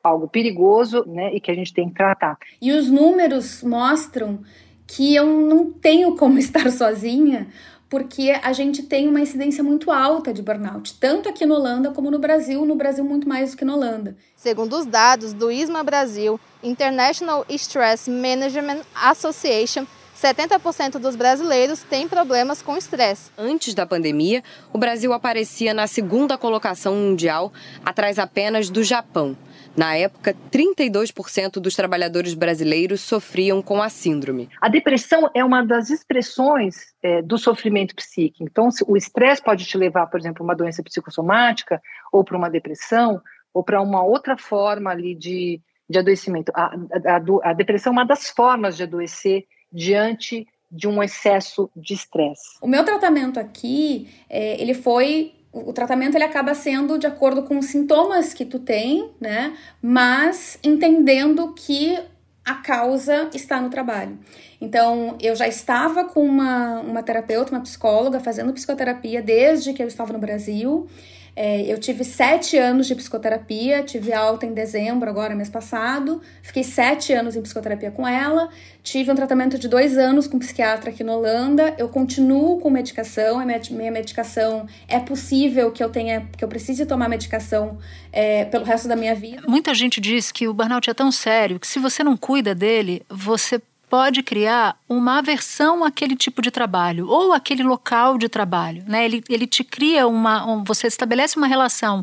algo 0.02 0.28
perigoso 0.28 1.04
né, 1.06 1.34
e 1.34 1.40
que 1.40 1.50
a 1.50 1.54
gente 1.54 1.72
tem 1.72 1.88
que 1.88 1.94
tratar. 1.94 2.36
E 2.60 2.72
os 2.72 2.90
números 2.90 3.62
mostram 3.62 4.40
que 4.86 5.14
eu 5.14 5.26
não 5.26 5.72
tenho 5.72 6.16
como 6.16 6.38
estar 6.40 6.70
sozinha, 6.70 7.48
porque 7.92 8.34
a 8.42 8.54
gente 8.54 8.84
tem 8.84 9.06
uma 9.06 9.20
incidência 9.20 9.62
muito 9.62 9.90
alta 9.90 10.32
de 10.32 10.40
burnout, 10.40 10.94
tanto 10.94 11.28
aqui 11.28 11.44
na 11.44 11.54
Holanda 11.54 11.90
como 11.90 12.10
no 12.10 12.18
Brasil, 12.18 12.64
no 12.64 12.74
Brasil 12.74 13.04
muito 13.04 13.28
mais 13.28 13.50
do 13.50 13.58
que 13.58 13.66
na 13.66 13.74
Holanda. 13.74 14.16
Segundo 14.34 14.78
os 14.78 14.86
dados 14.86 15.34
do 15.34 15.52
ISMA 15.52 15.84
Brasil, 15.84 16.40
International 16.62 17.44
Stress 17.50 18.10
Management 18.10 18.80
Association, 18.94 19.86
70% 20.18 20.92
dos 20.92 21.16
brasileiros 21.16 21.82
têm 21.82 22.08
problemas 22.08 22.62
com 22.62 22.78
estresse. 22.78 23.30
Antes 23.36 23.74
da 23.74 23.84
pandemia, 23.84 24.42
o 24.72 24.78
Brasil 24.78 25.12
aparecia 25.12 25.74
na 25.74 25.86
segunda 25.86 26.38
colocação 26.38 26.94
mundial, 26.94 27.52
atrás 27.84 28.18
apenas 28.18 28.70
do 28.70 28.82
Japão. 28.82 29.36
Na 29.76 29.96
época, 29.96 30.34
32% 30.50 31.54
dos 31.54 31.74
trabalhadores 31.74 32.34
brasileiros 32.34 33.00
sofriam 33.00 33.62
com 33.62 33.82
a 33.82 33.88
síndrome. 33.88 34.48
A 34.60 34.68
depressão 34.68 35.30
é 35.34 35.44
uma 35.44 35.64
das 35.64 35.90
expressões 35.90 36.94
é, 37.02 37.22
do 37.22 37.38
sofrimento 37.38 37.94
psíquico. 37.94 38.44
Então, 38.44 38.68
o 38.86 38.96
estresse 38.96 39.42
pode 39.42 39.64
te 39.64 39.78
levar, 39.78 40.06
por 40.06 40.20
exemplo, 40.20 40.42
a 40.42 40.44
uma 40.44 40.56
doença 40.56 40.82
psicossomática, 40.82 41.80
ou 42.12 42.22
para 42.22 42.36
uma 42.36 42.50
depressão, 42.50 43.20
ou 43.54 43.62
para 43.62 43.80
uma 43.80 44.02
outra 44.02 44.36
forma 44.36 44.90
ali 44.90 45.14
de, 45.14 45.60
de 45.88 45.98
adoecimento. 45.98 46.52
A, 46.54 46.74
a, 47.06 47.50
a 47.50 47.52
depressão 47.52 47.92
é 47.92 47.96
uma 47.96 48.06
das 48.06 48.28
formas 48.28 48.76
de 48.76 48.82
adoecer 48.82 49.44
diante 49.72 50.46
de 50.70 50.88
um 50.88 51.02
excesso 51.02 51.70
de 51.76 51.92
estresse. 51.92 52.56
O 52.62 52.66
meu 52.66 52.82
tratamento 52.84 53.38
aqui, 53.38 54.08
é, 54.28 54.60
ele 54.60 54.72
foi 54.72 55.34
o 55.52 55.72
tratamento 55.72 56.16
ele 56.16 56.24
acaba 56.24 56.54
sendo 56.54 56.98
de 56.98 57.06
acordo 57.06 57.42
com 57.42 57.58
os 57.58 57.66
sintomas 57.66 58.32
que 58.32 58.44
tu 58.44 58.58
tem, 58.58 59.10
né? 59.20 59.54
Mas 59.82 60.58
entendendo 60.64 61.52
que 61.54 61.98
a 62.44 62.54
causa 62.54 63.28
está 63.34 63.60
no 63.60 63.68
trabalho. 63.70 64.18
Então, 64.60 65.16
eu 65.20 65.36
já 65.36 65.46
estava 65.46 66.04
com 66.04 66.24
uma, 66.24 66.80
uma 66.80 67.02
terapeuta, 67.02 67.52
uma 67.52 67.60
psicóloga, 67.60 68.18
fazendo 68.18 68.52
psicoterapia 68.52 69.22
desde 69.22 69.72
que 69.72 69.82
eu 69.82 69.86
estava 69.86 70.12
no 70.12 70.18
Brasil. 70.18 70.88
É, 71.34 71.62
eu 71.62 71.78
tive 71.78 72.04
sete 72.04 72.58
anos 72.58 72.86
de 72.86 72.94
psicoterapia, 72.94 73.82
tive 73.82 74.12
alta 74.12 74.44
em 74.44 74.52
dezembro, 74.52 75.08
agora 75.08 75.34
mês 75.34 75.48
passado. 75.48 76.20
Fiquei 76.42 76.62
sete 76.62 77.12
anos 77.12 77.34
em 77.34 77.42
psicoterapia 77.42 77.90
com 77.90 78.06
ela. 78.06 78.50
Tive 78.82 79.10
um 79.10 79.14
tratamento 79.14 79.58
de 79.58 79.66
dois 79.66 79.96
anos 79.96 80.26
com 80.26 80.36
um 80.36 80.40
psiquiatra 80.40 80.90
aqui 80.90 81.02
na 81.02 81.14
Holanda. 81.14 81.74
Eu 81.78 81.88
continuo 81.88 82.60
com 82.60 82.68
medicação. 82.68 83.38
A 83.40 83.44
minha 83.44 83.90
medicação 83.90 84.66
é 84.86 85.00
possível 85.00 85.72
que 85.72 85.82
eu 85.82 85.88
tenha, 85.88 86.28
que 86.36 86.44
eu 86.44 86.48
precise 86.48 86.84
tomar 86.84 87.08
medicação 87.08 87.78
é, 88.12 88.44
pelo 88.44 88.64
resto 88.64 88.86
da 88.86 88.96
minha 88.96 89.14
vida. 89.14 89.42
Muita 89.48 89.72
gente 89.74 90.00
diz 90.00 90.30
que 90.30 90.46
o 90.46 90.52
burnout 90.52 90.90
é 90.90 90.94
tão 90.94 91.10
sério 91.10 91.58
que 91.58 91.66
se 91.66 91.78
você 91.78 92.04
não 92.04 92.16
cuida 92.16 92.54
dele, 92.54 93.02
você 93.08 93.60
pode 93.92 94.22
criar 94.22 94.78
uma 94.88 95.18
aversão 95.18 95.84
àquele 95.84 96.16
tipo 96.16 96.40
de 96.40 96.50
trabalho 96.50 97.06
ou 97.10 97.34
aquele 97.34 97.62
local 97.62 98.16
de 98.16 98.26
trabalho. 98.26 98.82
Né? 98.88 99.04
Ele, 99.04 99.22
ele 99.28 99.46
te 99.46 99.62
cria 99.62 100.06
uma. 100.06 100.50
Um, 100.50 100.64
você 100.64 100.86
estabelece 100.86 101.36
uma 101.36 101.46
relação 101.46 102.02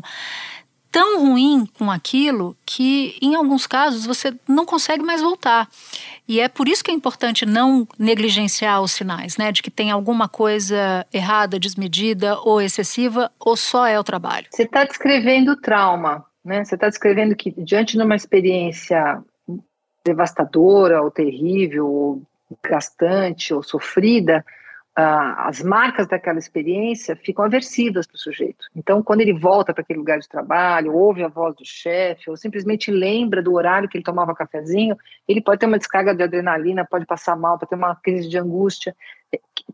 tão 0.92 1.18
ruim 1.18 1.66
com 1.76 1.90
aquilo 1.90 2.56
que, 2.64 3.18
em 3.20 3.34
alguns 3.34 3.66
casos, 3.66 4.06
você 4.06 4.32
não 4.46 4.64
consegue 4.64 5.02
mais 5.02 5.20
voltar. 5.20 5.68
E 6.28 6.38
é 6.38 6.48
por 6.48 6.68
isso 6.68 6.84
que 6.84 6.92
é 6.92 6.94
importante 6.94 7.44
não 7.44 7.88
negligenciar 7.98 8.80
os 8.80 8.92
sinais, 8.92 9.36
né? 9.36 9.50
De 9.50 9.60
que 9.60 9.70
tem 9.70 9.90
alguma 9.90 10.28
coisa 10.28 11.04
errada, 11.12 11.58
desmedida 11.58 12.38
ou 12.38 12.62
excessiva, 12.62 13.32
ou 13.36 13.56
só 13.56 13.84
é 13.84 13.98
o 13.98 14.04
trabalho. 14.04 14.46
Você 14.52 14.62
está 14.62 14.84
descrevendo 14.84 15.56
trauma, 15.56 16.24
né? 16.44 16.64
Você 16.64 16.76
está 16.76 16.88
descrevendo 16.88 17.34
que, 17.34 17.50
diante 17.50 17.96
de 17.96 18.02
uma 18.04 18.14
experiência 18.14 19.20
devastadora 20.04 21.02
ou 21.02 21.10
terrível 21.10 21.86
ou 21.86 22.22
gastante 22.62 23.54
ou 23.54 23.62
sofrida, 23.62 24.44
as 25.00 25.62
marcas 25.62 26.06
daquela 26.06 26.38
experiência 26.38 27.16
ficam 27.16 27.44
aversivas 27.44 28.06
para 28.06 28.16
o 28.16 28.18
sujeito. 28.18 28.66
Então, 28.74 29.02
quando 29.02 29.20
ele 29.20 29.32
volta 29.32 29.72
para 29.72 29.82
aquele 29.82 29.98
lugar 29.98 30.18
de 30.18 30.28
trabalho, 30.28 30.94
ouve 30.94 31.22
a 31.22 31.28
voz 31.28 31.54
do 31.54 31.64
chefe, 31.64 32.28
ou 32.28 32.36
simplesmente 32.36 32.90
lembra 32.90 33.42
do 33.42 33.54
horário 33.54 33.88
que 33.88 33.96
ele 33.96 34.04
tomava 34.04 34.34
cafezinho, 34.34 34.96
ele 35.26 35.40
pode 35.40 35.60
ter 35.60 35.66
uma 35.66 35.78
descarga 35.78 36.14
de 36.14 36.22
adrenalina, 36.22 36.86
pode 36.88 37.06
passar 37.06 37.36
mal, 37.36 37.58
pode 37.58 37.70
ter 37.70 37.76
uma 37.76 37.94
crise 37.96 38.28
de 38.28 38.38
angústia, 38.38 38.94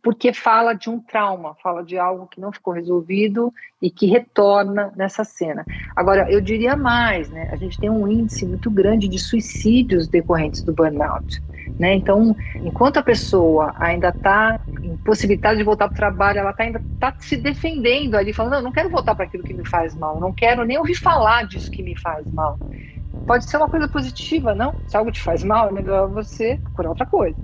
porque 0.02 0.33
fala 0.33 0.75
de 0.75 0.90
um 0.90 1.00
trauma, 1.00 1.56
fala 1.62 1.83
de 1.83 1.99
algo 1.99 2.26
que 2.26 2.40
não 2.40 2.52
ficou 2.52 2.75
resolvido 2.75 3.52
e 3.80 3.90
que 3.90 4.06
retorna 4.06 4.92
nessa 4.97 5.25
cena. 5.25 5.66
Agora, 5.95 6.30
eu 6.30 6.40
diria 6.40 6.76
mais, 6.76 7.30
né? 7.30 7.49
A 7.50 7.56
gente 7.56 7.78
tem 7.78 7.88
um 7.88 8.06
índice 8.06 8.47
muito 8.47 8.71
grande 8.71 9.09
de 9.09 9.18
suicídios 9.18 10.09
decorrentes 10.09 10.62
do 10.62 10.75
burnout. 10.75 11.42
Né? 11.79 11.95
Então, 11.95 12.35
enquanto 12.57 12.99
a 12.99 13.03
pessoa 13.03 13.75
ainda 13.79 14.09
está 14.09 14.59
impossibilitada 14.83 15.57
de 15.57 15.63
voltar 15.63 15.89
para 15.89 15.95
o 15.95 15.97
trabalho, 15.97 16.39
ela 16.39 16.53
tá 16.53 16.63
ainda 16.63 16.81
está 16.95 17.15
se 17.19 17.37
defendendo 17.37 18.15
ali, 18.15 18.33
falando: 18.33 18.55
não, 18.55 18.63
não 18.63 18.73
quero 18.73 18.89
voltar 18.89 19.15
para 19.15 19.25
aquilo 19.25 19.45
que 19.45 19.53
me 19.53 19.67
faz 19.67 19.95
mal, 19.95 20.19
não 20.19 20.33
quero 20.33 20.65
nem 20.65 20.79
ouvir 20.79 20.95
falar 20.95 21.47
disso 21.47 21.71
que 21.71 21.83
me 21.83 21.97
faz 21.99 22.27
mal. 22.33 22.59
Pode 23.27 23.49
ser 23.49 23.57
uma 23.57 23.69
coisa 23.69 23.89
positiva, 23.89 24.55
não? 24.55 24.75
Se 24.87 24.97
algo 24.97 25.11
te 25.11 25.21
faz 25.21 25.43
mal, 25.43 25.69
é 25.69 25.73
melhor 25.73 26.09
você 26.09 26.59
procurar 26.63 26.91
outra 26.91 27.07
coisa. 27.07 27.37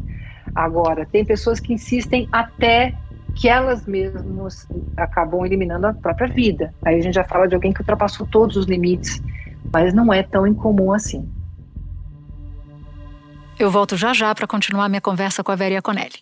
Agora, 0.54 1.06
tem 1.06 1.24
pessoas 1.24 1.58
que 1.58 1.72
insistem 1.72 2.28
até 2.30 2.94
que 3.34 3.48
elas 3.48 3.86
mesmas 3.86 4.68
acabam 4.96 5.44
eliminando 5.44 5.86
a 5.86 5.94
própria 5.94 6.28
vida. 6.28 6.72
Aí 6.84 6.98
a 6.98 7.00
gente 7.00 7.14
já 7.14 7.24
fala 7.24 7.48
de 7.48 7.54
alguém 7.54 7.72
que 7.72 7.80
ultrapassou 7.80 8.26
todos 8.26 8.56
os 8.56 8.66
limites, 8.66 9.22
mas 9.72 9.94
não 9.94 10.12
é 10.12 10.22
tão 10.22 10.46
incomum 10.46 10.92
assim. 10.92 11.28
Eu 13.62 13.70
volto 13.70 13.96
já 13.96 14.12
já 14.12 14.34
para 14.34 14.44
continuar 14.44 14.88
minha 14.88 15.00
conversa 15.00 15.44
com 15.44 15.52
a 15.52 15.54
Veria 15.54 15.80
Conelli. 15.80 16.18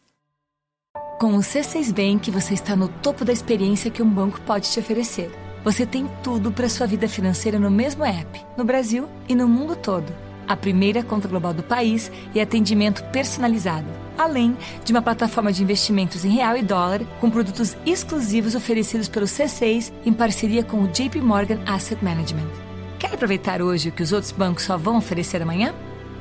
Com 1.19 1.37
o 1.37 1.39
C6 1.39 1.91
Bank, 1.91 2.31
você 2.31 2.53
está 2.53 2.77
no 2.77 2.87
topo 2.87 3.25
da 3.25 3.33
experiência 3.33 3.91
que 3.91 4.03
um 4.03 4.11
banco 4.11 4.39
pode 4.43 4.71
te 4.71 4.79
oferecer. 4.79 5.31
Você 5.65 5.87
tem 5.87 6.07
tudo 6.23 6.53
para 6.53 6.69
sua 6.69 6.87
vida 6.87 7.09
financeira 7.09 7.59
no 7.59 7.71
mesmo 7.71 8.05
app, 8.05 8.45
no 8.59 8.63
Brasil 8.63 9.09
e 9.27 9.35
no 9.35 9.49
mundo 9.49 9.75
todo 9.75 10.13
a 10.47 10.55
primeira 10.55 11.03
conta 11.03 11.29
global 11.29 11.55
do 11.55 11.63
país 11.63 12.13
e 12.35 12.41
atendimento 12.43 13.03
personalizado, 13.05 13.89
além 14.19 14.55
de 14.85 14.93
uma 14.93 15.01
plataforma 15.01 15.51
de 15.51 15.63
investimentos 15.63 16.27
em 16.27 16.31
real 16.31 16.59
e 16.59 16.63
dólar 16.63 17.01
com 17.21 17.31
produtos 17.31 17.75
exclusivos 17.87 18.55
oferecidos 18.55 19.09
pelo 19.09 19.25
C6 19.25 19.91
em 20.05 20.13
parceria 20.13 20.63
com 20.63 20.83
o 20.83 20.89
JP 20.89 21.23
Morgan 21.23 21.61
Asset 21.67 22.05
Management. 22.05 22.51
Quer 22.99 23.15
aproveitar 23.15 23.63
hoje 23.63 23.89
o 23.89 23.93
que 23.93 24.03
os 24.03 24.13
outros 24.13 24.31
bancos 24.31 24.65
só 24.65 24.77
vão 24.77 24.99
oferecer 24.99 25.41
amanhã? 25.41 25.73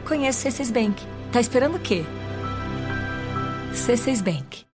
Conheça 0.10 0.50
o 0.50 0.52
C6 0.52 0.74
Bank. 0.74 1.06
Tá 1.32 1.40
esperando 1.40 1.76
o 1.76 1.80
quê? 1.80 2.04
C6 3.76 4.24
Bank. 4.24 4.69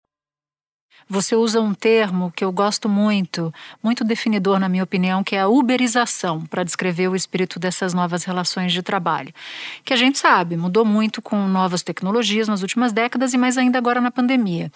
Você 1.08 1.34
usa 1.34 1.60
um 1.60 1.74
termo 1.74 2.32
que 2.34 2.44
eu 2.44 2.52
gosto 2.52 2.88
muito, 2.88 3.52
muito 3.82 4.04
definidor, 4.04 4.58
na 4.58 4.68
minha 4.68 4.84
opinião, 4.84 5.22
que 5.22 5.36
é 5.36 5.40
a 5.40 5.48
uberização, 5.48 6.42
para 6.46 6.64
descrever 6.64 7.08
o 7.08 7.16
espírito 7.16 7.58
dessas 7.58 7.92
novas 7.92 8.24
relações 8.24 8.72
de 8.72 8.82
trabalho. 8.82 9.32
Que 9.84 9.92
a 9.92 9.96
gente 9.96 10.18
sabe, 10.18 10.56
mudou 10.56 10.84
muito 10.84 11.20
com 11.20 11.36
novas 11.48 11.82
tecnologias 11.82 12.48
nas 12.48 12.62
últimas 12.62 12.92
décadas 12.92 13.34
e 13.34 13.38
mais 13.38 13.58
ainda 13.58 13.78
agora 13.78 14.00
na 14.00 14.10
pandemia. 14.10 14.70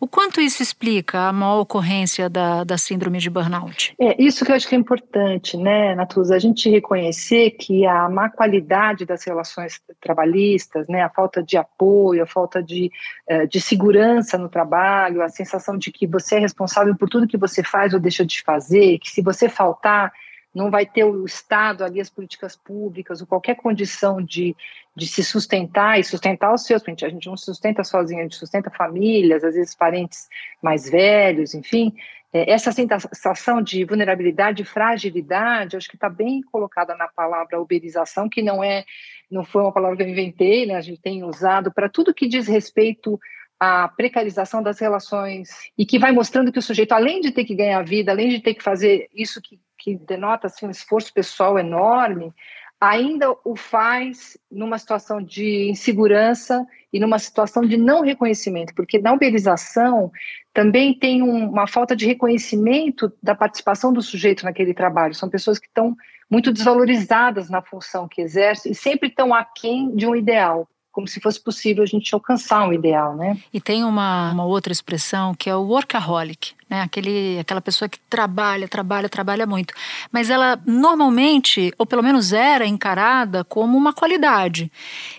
O 0.00 0.06
quanto 0.06 0.40
isso 0.40 0.62
explica 0.62 1.28
a 1.28 1.32
maior 1.32 1.60
ocorrência 1.60 2.28
da, 2.28 2.64
da 2.64 2.76
síndrome 2.76 3.18
de 3.18 3.30
burnout? 3.30 3.94
É, 4.00 4.20
isso 4.22 4.44
que 4.44 4.50
eu 4.50 4.56
acho 4.56 4.68
que 4.68 4.74
é 4.74 4.78
importante, 4.78 5.56
né, 5.56 5.94
Natuza? 5.94 6.34
A 6.34 6.38
gente 6.38 6.68
reconhecer 6.68 7.52
que 7.52 7.86
a 7.86 8.08
má 8.08 8.28
qualidade 8.28 9.04
das 9.04 9.24
relações 9.24 9.80
trabalhistas, 10.00 10.88
né, 10.88 11.02
a 11.02 11.08
falta 11.08 11.42
de 11.42 11.56
apoio, 11.56 12.22
a 12.22 12.26
falta 12.26 12.62
de, 12.62 12.90
eh, 13.26 13.46
de 13.46 13.60
segurança 13.60 14.36
no 14.36 14.48
trabalho, 14.48 15.22
a 15.22 15.28
sensação 15.28 15.77
de 15.78 15.92
que 15.92 16.06
você 16.06 16.36
é 16.36 16.38
responsável 16.40 16.94
por 16.96 17.08
tudo 17.08 17.28
que 17.28 17.36
você 17.36 17.62
faz 17.62 17.94
ou 17.94 18.00
deixa 18.00 18.24
de 18.26 18.42
fazer, 18.42 18.98
que 18.98 19.10
se 19.10 19.22
você 19.22 19.48
faltar, 19.48 20.12
não 20.54 20.70
vai 20.70 20.84
ter 20.84 21.04
o 21.04 21.24
Estado 21.24 21.84
ali, 21.84 22.00
as 22.00 22.10
políticas 22.10 22.56
públicas, 22.56 23.20
ou 23.20 23.26
qualquer 23.26 23.54
condição 23.54 24.20
de, 24.22 24.56
de 24.96 25.06
se 25.06 25.22
sustentar 25.22 26.00
e 26.00 26.04
sustentar 26.04 26.52
os 26.52 26.64
seus, 26.64 26.82
a 26.82 27.08
gente 27.08 27.26
não 27.26 27.36
se 27.36 27.44
sustenta 27.44 27.84
sozinho, 27.84 28.20
a 28.20 28.22
gente 28.24 28.36
sustenta 28.36 28.70
famílias, 28.70 29.44
às 29.44 29.54
vezes 29.54 29.74
parentes 29.74 30.28
mais 30.62 30.90
velhos, 30.90 31.54
enfim. 31.54 31.94
É, 32.32 32.50
essa 32.50 32.72
sensação 32.72 33.62
de 33.62 33.84
vulnerabilidade, 33.84 34.58
de 34.58 34.64
fragilidade, 34.64 35.76
acho 35.76 35.88
que 35.88 35.96
está 35.96 36.10
bem 36.10 36.42
colocada 36.42 36.94
na 36.94 37.08
palavra 37.08 37.60
uberização, 37.60 38.28
que 38.28 38.42
não 38.42 38.62
é, 38.62 38.84
não 39.30 39.44
foi 39.44 39.62
uma 39.62 39.72
palavra 39.72 39.96
que 39.96 40.02
eu 40.02 40.08
inventei, 40.08 40.66
né? 40.66 40.74
A 40.74 40.80
gente 40.80 41.00
tem 41.00 41.24
usado 41.24 41.72
para 41.72 41.88
tudo 41.88 42.12
que 42.12 42.28
diz 42.28 42.46
respeito 42.46 43.18
a 43.58 43.88
precarização 43.88 44.62
das 44.62 44.78
relações 44.78 45.50
e 45.76 45.84
que 45.84 45.98
vai 45.98 46.12
mostrando 46.12 46.52
que 46.52 46.58
o 46.58 46.62
sujeito, 46.62 46.92
além 46.92 47.20
de 47.20 47.32
ter 47.32 47.44
que 47.44 47.54
ganhar 47.54 47.82
vida, 47.82 48.12
além 48.12 48.28
de 48.28 48.40
ter 48.40 48.54
que 48.54 48.62
fazer 48.62 49.08
isso 49.14 49.42
que, 49.42 49.58
que 49.76 49.96
denota 49.96 50.46
assim, 50.46 50.66
um 50.66 50.70
esforço 50.70 51.12
pessoal 51.12 51.58
enorme, 51.58 52.32
ainda 52.80 53.34
o 53.44 53.56
faz 53.56 54.38
numa 54.50 54.78
situação 54.78 55.20
de 55.20 55.68
insegurança 55.68 56.64
e 56.92 57.00
numa 57.00 57.18
situação 57.18 57.64
de 57.64 57.76
não 57.76 58.02
reconhecimento, 58.02 58.72
porque 58.74 58.98
na 58.98 59.12
uberização 59.12 60.12
também 60.54 60.94
tem 60.94 61.22
um, 61.22 61.50
uma 61.50 61.66
falta 61.66 61.96
de 61.96 62.06
reconhecimento 62.06 63.12
da 63.20 63.34
participação 63.34 63.92
do 63.92 64.00
sujeito 64.00 64.44
naquele 64.44 64.72
trabalho. 64.72 65.14
São 65.14 65.28
pessoas 65.28 65.58
que 65.58 65.66
estão 65.66 65.96
muito 66.30 66.52
desvalorizadas 66.52 67.50
na 67.50 67.60
função 67.60 68.06
que 68.06 68.20
exercem 68.20 68.70
e 68.70 68.74
sempre 68.74 69.08
estão 69.08 69.34
aquém 69.34 69.94
de 69.96 70.06
um 70.06 70.14
ideal 70.14 70.68
como 70.98 71.06
se 71.06 71.20
fosse 71.20 71.38
possível 71.38 71.84
a 71.84 71.86
gente 71.86 72.12
alcançar 72.12 72.66
um 72.66 72.72
ideal, 72.72 73.14
né? 73.14 73.38
E 73.54 73.60
tem 73.60 73.84
uma, 73.84 74.32
uma 74.32 74.44
outra 74.44 74.72
expressão 74.72 75.32
que 75.32 75.48
é 75.48 75.54
o 75.54 75.60
workaholic, 75.60 76.54
né? 76.68 76.80
Aquele, 76.80 77.38
aquela 77.38 77.60
pessoa 77.60 77.88
que 77.88 78.00
trabalha, 78.10 78.66
trabalha, 78.66 79.08
trabalha 79.08 79.46
muito. 79.46 79.72
Mas 80.10 80.28
ela 80.28 80.60
normalmente, 80.66 81.72
ou 81.78 81.86
pelo 81.86 82.02
menos 82.02 82.32
era 82.32 82.66
encarada 82.66 83.44
como 83.44 83.78
uma 83.78 83.92
qualidade. 83.92 84.72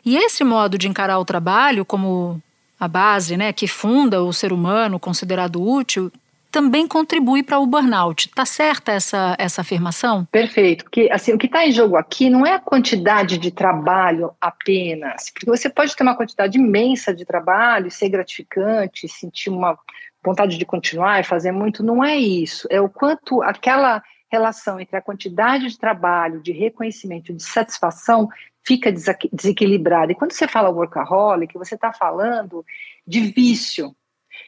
E 0.06 0.18
esse 0.18 0.44
modo 0.44 0.78
de 0.78 0.90
encarar 0.90 1.18
o 1.18 1.24
trabalho 1.24 1.86
como 1.86 2.44
a 2.78 2.86
base, 2.90 3.38
né, 3.38 3.54
que 3.54 3.66
funda 3.66 4.22
o 4.22 4.34
ser 4.34 4.52
humano 4.52 5.00
considerado 5.00 5.66
útil, 5.66 6.12
também 6.52 6.88
contribui 6.88 7.44
para 7.44 7.60
o 7.60 7.66
burnout. 7.66 8.28
Está 8.28 8.46
certa 8.46 8.92
essa, 8.92 9.36
essa 9.38 9.62
afirmação? 9.62 10.26
Perfeito. 10.32 10.84
Porque 10.86 11.10
assim, 11.12 11.34
o 11.34 11.38
que 11.38 11.46
está 11.46 11.66
em 11.66 11.72
jogo 11.72 11.96
aqui 11.96 12.30
não 12.30 12.46
é 12.46 12.54
a 12.54 12.60
quantidade 12.60 13.38
de 13.38 13.52
trabalho 13.52 14.32
apenas, 14.40 15.30
porque 15.30 15.46
você 15.46 15.70
pode 15.70 15.96
ter 15.96 16.04
uma 16.04 16.16
quantidade 16.16 16.58
imensa 16.58 17.14
de 17.14 17.26
trabalho, 17.26 17.92
ser 17.92 18.10
gratificante, 18.10 19.08
sentir 19.08 19.50
uma 19.50 19.78
vontade 20.24 20.58
de 20.58 20.66
continuar 20.66 21.20
e 21.20 21.24
fazer 21.24 21.52
muito. 21.52 21.84
Não 21.84 22.04
é 22.04 22.18
isso. 22.18 22.68
É 22.70 22.82
o 22.82 22.90
quanto 22.90 23.42
aquela 23.42 24.02
relação 24.32 24.80
entre 24.80 24.96
a 24.96 25.02
quantidade 25.02 25.68
de 25.68 25.78
trabalho, 25.78 26.42
de 26.42 26.52
reconhecimento, 26.52 27.34
de 27.34 27.44
satisfação 27.44 28.30
fica 28.64 28.92
desequilibrada. 28.92 30.12
E 30.12 30.16
quando 30.16 30.32
você 30.32 30.48
fala 30.48 30.70
workaholic, 30.70 31.58
você 31.58 31.76
está 31.76 31.92
falando 31.92 32.64
de 33.08 33.22
vício, 33.22 33.96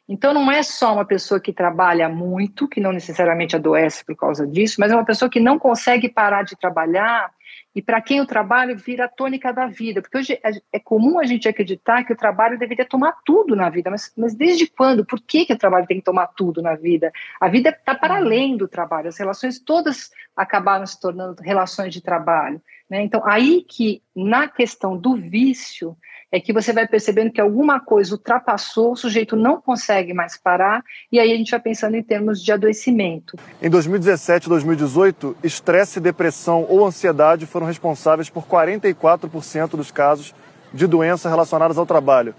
então, 0.07 0.33
não 0.33 0.51
é 0.51 0.63
só 0.63 0.93
uma 0.93 1.05
pessoa 1.05 1.39
que 1.39 1.53
trabalha 1.53 2.09
muito, 2.09 2.67
que 2.67 2.81
não 2.81 2.91
necessariamente 2.91 3.55
adoece 3.55 4.05
por 4.05 4.15
causa 4.15 4.45
disso, 4.45 4.75
mas 4.79 4.91
é 4.91 4.95
uma 4.95 5.05
pessoa 5.05 5.29
que 5.29 5.39
não 5.39 5.57
consegue 5.57 6.09
parar 6.09 6.43
de 6.43 6.55
trabalhar 6.55 7.31
e 7.73 7.81
para 7.81 8.01
quem 8.01 8.19
o 8.19 8.25
trabalho 8.25 8.77
vira 8.77 9.05
a 9.05 9.09
tônica 9.09 9.51
da 9.53 9.67
vida. 9.67 10.01
Porque 10.01 10.17
hoje 10.17 10.39
é 10.71 10.79
comum 10.79 11.19
a 11.19 11.23
gente 11.23 11.47
acreditar 11.47 12.03
que 12.03 12.11
o 12.11 12.17
trabalho 12.17 12.59
deveria 12.59 12.85
tomar 12.85 13.17
tudo 13.25 13.55
na 13.55 13.69
vida, 13.69 13.89
mas, 13.89 14.11
mas 14.17 14.35
desde 14.35 14.67
quando? 14.67 15.05
Por 15.05 15.21
que, 15.21 15.45
que 15.45 15.53
o 15.53 15.57
trabalho 15.57 15.87
tem 15.87 15.97
que 15.97 16.03
tomar 16.03 16.27
tudo 16.27 16.61
na 16.61 16.75
vida? 16.75 17.11
A 17.39 17.47
vida 17.47 17.69
está 17.69 17.95
para 17.95 18.17
além 18.17 18.57
do 18.57 18.67
trabalho, 18.67 19.07
as 19.07 19.17
relações 19.17 19.59
todas 19.59 20.11
acabaram 20.35 20.85
se 20.85 20.99
tornando 20.99 21.41
relações 21.41 21.93
de 21.93 22.01
trabalho. 22.01 22.61
Né? 22.91 23.03
Então, 23.03 23.21
aí 23.25 23.63
que, 23.65 24.01
na 24.13 24.49
questão 24.49 24.97
do 24.97 25.15
vício, 25.15 25.95
é 26.29 26.41
que 26.41 26.51
você 26.51 26.73
vai 26.73 26.85
percebendo 26.85 27.31
que 27.31 27.39
alguma 27.39 27.79
coisa 27.79 28.11
ultrapassou, 28.15 28.91
o 28.91 28.95
sujeito 28.97 29.37
não 29.37 29.61
consegue 29.61 30.13
mais 30.13 30.35
parar, 30.35 30.83
e 31.09 31.17
aí 31.17 31.31
a 31.31 31.37
gente 31.37 31.51
vai 31.51 31.59
pensando 31.61 31.95
em 31.95 32.03
termos 32.03 32.43
de 32.43 32.51
adoecimento. 32.51 33.37
Em 33.61 33.69
2017 33.69 34.45
e 34.45 34.49
2018, 34.49 35.37
estresse, 35.41 36.01
depressão 36.01 36.65
ou 36.67 36.85
ansiedade 36.85 37.45
foram 37.45 37.65
responsáveis 37.65 38.29
por 38.29 38.45
44% 38.45 39.69
dos 39.69 39.89
casos 39.89 40.35
de 40.73 40.85
doenças 40.85 41.31
relacionadas 41.31 41.77
ao 41.77 41.85
trabalho 41.85 42.35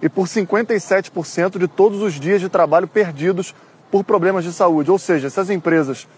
e 0.00 0.08
por 0.08 0.26
57% 0.26 1.58
de 1.58 1.68
todos 1.68 2.00
os 2.00 2.18
dias 2.18 2.40
de 2.40 2.48
trabalho 2.48 2.88
perdidos 2.88 3.54
por 3.90 4.04
problemas 4.04 4.42
de 4.42 4.54
saúde. 4.54 4.90
Ou 4.90 4.98
seja, 4.98 5.28
se 5.28 5.38
as 5.38 5.50
empresas 5.50 6.08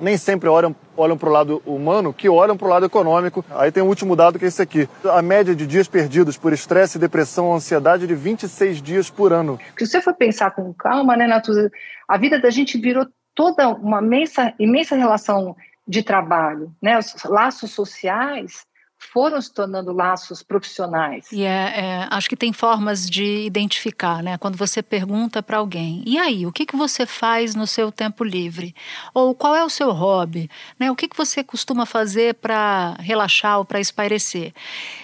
nem 0.00 0.16
sempre 0.16 0.48
olham, 0.48 0.74
olham 0.96 1.16
para 1.16 1.28
o 1.28 1.32
lado 1.32 1.62
humano, 1.64 2.12
que 2.12 2.28
olham 2.28 2.56
para 2.56 2.66
o 2.66 2.70
lado 2.70 2.86
econômico. 2.86 3.44
Aí 3.50 3.70
tem 3.70 3.82
o 3.82 3.86
último 3.86 4.16
dado 4.16 4.38
que 4.38 4.44
é 4.44 4.48
esse 4.48 4.62
aqui. 4.62 4.88
A 5.04 5.22
média 5.22 5.54
de 5.54 5.66
dias 5.66 5.88
perdidos 5.88 6.36
por 6.36 6.52
estresse, 6.52 6.98
depressão 6.98 7.54
ansiedade 7.54 8.06
de 8.06 8.14
26 8.14 8.82
dias 8.82 9.10
por 9.10 9.32
ano. 9.32 9.58
Se 9.78 9.86
você 9.86 10.00
for 10.00 10.14
pensar 10.14 10.50
com 10.52 10.72
calma, 10.72 11.16
né, 11.16 11.26
Natuza, 11.26 11.70
a 12.08 12.18
vida 12.18 12.40
da 12.40 12.50
gente 12.50 12.78
virou 12.78 13.06
toda 13.34 13.68
uma 13.68 14.00
imensa, 14.00 14.54
imensa 14.58 14.96
relação 14.96 15.56
de 15.86 16.02
trabalho, 16.02 16.72
né? 16.80 16.98
Os 16.98 17.24
laços 17.24 17.70
sociais 17.70 18.66
foram 19.12 19.40
se 19.40 19.52
tornando 19.52 19.92
laços 19.92 20.42
profissionais. 20.42 21.30
E 21.32 21.42
é, 21.42 21.46
é, 21.46 22.08
acho 22.10 22.28
que 22.28 22.36
tem 22.36 22.52
formas 22.52 23.08
de 23.08 23.44
identificar, 23.44 24.22
né? 24.22 24.38
Quando 24.38 24.56
você 24.56 24.82
pergunta 24.82 25.42
para 25.42 25.58
alguém, 25.58 26.02
e 26.06 26.18
aí, 26.18 26.46
o 26.46 26.52
que, 26.52 26.66
que 26.66 26.76
você 26.76 27.06
faz 27.06 27.54
no 27.54 27.66
seu 27.66 27.92
tempo 27.92 28.24
livre? 28.24 28.74
Ou 29.12 29.34
qual 29.34 29.54
é 29.54 29.64
o 29.64 29.70
seu 29.70 29.90
hobby? 29.92 30.50
Né? 30.78 30.90
O 30.90 30.96
que, 30.96 31.08
que 31.08 31.16
você 31.16 31.42
costuma 31.42 31.86
fazer 31.86 32.34
para 32.34 32.94
relaxar 32.98 33.58
ou 33.58 33.64
para 33.64 33.80
espairecer? 33.80 34.52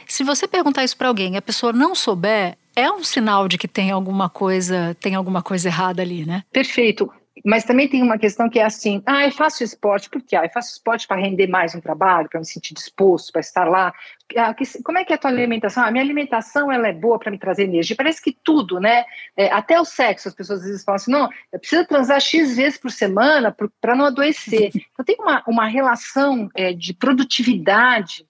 Se 0.06 0.24
você 0.24 0.46
perguntar 0.48 0.84
isso 0.84 0.96
para 0.96 1.08
alguém 1.08 1.34
e 1.34 1.36
a 1.36 1.42
pessoa 1.42 1.72
não 1.72 1.94
souber, 1.94 2.56
é 2.74 2.90
um 2.90 3.04
sinal 3.04 3.48
de 3.48 3.58
que 3.58 3.68
tem 3.68 3.90
alguma 3.90 4.28
coisa, 4.28 4.96
tem 5.00 5.14
alguma 5.14 5.42
coisa 5.42 5.68
errada 5.68 6.02
ali, 6.02 6.24
né? 6.24 6.44
Perfeito. 6.52 7.12
Mas 7.44 7.64
também 7.64 7.88
tem 7.88 8.02
uma 8.02 8.18
questão 8.18 8.48
que 8.48 8.58
é 8.58 8.64
assim: 8.64 9.02
ah, 9.06 9.24
eu 9.24 9.32
faço 9.32 9.62
esporte, 9.62 10.10
por 10.10 10.22
quê? 10.22 10.36
Ah, 10.36 10.44
eu 10.44 10.50
faço 10.50 10.72
esporte 10.72 11.06
para 11.06 11.20
render 11.20 11.46
mais 11.46 11.74
no 11.74 11.80
trabalho, 11.80 12.28
para 12.28 12.40
me 12.40 12.46
sentir 12.46 12.74
disposto, 12.74 13.32
para 13.32 13.40
estar 13.40 13.64
lá. 13.64 13.92
Ah, 14.36 14.54
que, 14.54 14.64
como 14.82 14.98
é 14.98 15.04
que 15.04 15.12
é 15.12 15.16
a 15.16 15.18
tua 15.18 15.30
alimentação? 15.30 15.84
Ah, 15.84 15.90
minha 15.90 16.04
alimentação 16.04 16.70
ela 16.70 16.88
é 16.88 16.92
boa 16.92 17.18
para 17.18 17.30
me 17.30 17.38
trazer 17.38 17.64
energia. 17.64 17.96
Parece 17.96 18.22
que 18.22 18.36
tudo, 18.44 18.78
né? 18.78 19.04
É, 19.36 19.50
até 19.52 19.80
o 19.80 19.84
sexo, 19.84 20.28
as 20.28 20.34
pessoas 20.34 20.60
às 20.60 20.66
vezes 20.66 20.84
falam 20.84 20.96
assim: 20.96 21.10
não, 21.10 21.28
eu 21.52 21.58
preciso 21.58 21.86
transar 21.86 22.20
X 22.20 22.56
vezes 22.56 22.78
por 22.78 22.90
semana 22.90 23.54
para 23.80 23.94
não 23.94 24.06
adoecer. 24.06 24.70
Então 24.92 25.04
tem 25.04 25.16
uma, 25.18 25.42
uma 25.46 25.66
relação 25.66 26.50
é, 26.54 26.74
de 26.74 26.92
produtividade 26.92 28.26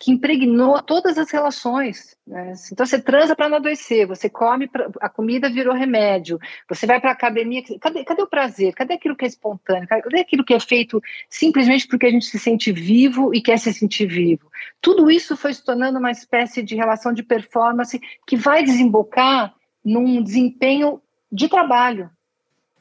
que 0.00 0.10
impregnou 0.10 0.80
todas 0.82 1.18
as 1.18 1.30
relações. 1.30 2.16
Né? 2.26 2.54
Então 2.72 2.86
você 2.86 2.98
transa 2.98 3.36
para 3.36 3.50
não 3.50 3.58
adoecer, 3.58 4.06
você 4.06 4.30
come, 4.30 4.66
pra, 4.66 4.88
a 4.98 5.10
comida 5.10 5.50
virou 5.50 5.74
remédio, 5.74 6.40
você 6.66 6.86
vai 6.86 6.98
para 6.98 7.10
a 7.10 7.12
academia. 7.12 7.62
Cadê, 7.78 8.02
cadê 8.02 8.22
o 8.22 8.26
prazer? 8.26 8.72
Cadê 8.72 8.94
aquilo 8.94 9.14
que 9.14 9.26
é 9.26 9.28
espontâneo? 9.28 9.86
Cadê 9.86 10.20
aquilo 10.20 10.42
que 10.42 10.54
é 10.54 10.58
feito 10.58 11.02
simplesmente 11.28 11.86
porque 11.86 12.06
a 12.06 12.10
gente 12.10 12.24
se 12.24 12.38
sente 12.38 12.72
vivo 12.72 13.34
e 13.34 13.42
quer 13.42 13.58
se 13.58 13.74
sentir 13.74 14.06
vivo? 14.06 14.50
Tudo 14.80 15.10
isso 15.10 15.36
foi 15.36 15.52
se 15.52 15.62
tornando 15.62 15.98
uma 15.98 16.10
espécie 16.10 16.62
de 16.62 16.74
relação 16.74 17.12
de 17.12 17.22
performance 17.22 18.00
que 18.26 18.36
vai 18.36 18.64
desembocar 18.64 19.54
num 19.84 20.22
desempenho 20.22 21.02
de 21.30 21.46
trabalho. 21.46 22.08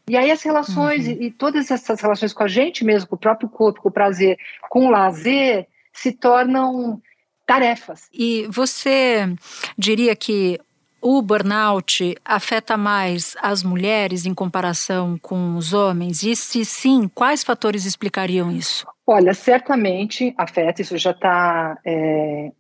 E 0.08 0.15
aí 0.15 0.32
as 0.32 0.41
relações 0.41 1.05
uhum. 1.05 1.17
e, 1.19 1.25
e 1.25 1.32
todas 1.32 1.69
essas 1.69 1.99
relações 1.99 2.32
com 2.32 2.43
a 2.43 2.47
gente 2.47 2.86
mesmo, 2.86 3.10
com 3.10 3.15
o 3.15 3.19
próprio 3.19 3.49
corpo, 3.49 3.82
com 3.82 3.89
o 3.89 3.91
prazer, 3.91 4.38
com 4.69 4.88
o 4.88 4.89
lazer, 4.89 5.67
se 5.93 6.12
tornam 6.12 7.02
tarefas. 7.45 8.08
E 8.13 8.47
você 8.49 9.34
diria 9.78 10.15
que 10.15 10.60
o 11.02 11.21
burnout 11.21 12.15
afeta 12.23 12.78
mais 12.78 13.36
as 13.41 13.63
mulheres 13.63 14.25
em 14.25 14.34
comparação 14.34 15.17
com 15.17 15.56
os 15.56 15.73
homens? 15.73 16.23
E 16.23 16.36
se 16.36 16.65
sim, 16.65 17.08
quais 17.08 17.43
fatores 17.43 17.86
explicariam 17.86 18.52
isso? 18.52 18.86
Olha, 19.08 19.34
certamente 19.34 20.34
afeta, 20.38 20.82
isso 20.82 20.97
já 20.97 21.12
está 21.12 21.78
é, 21.86 22.52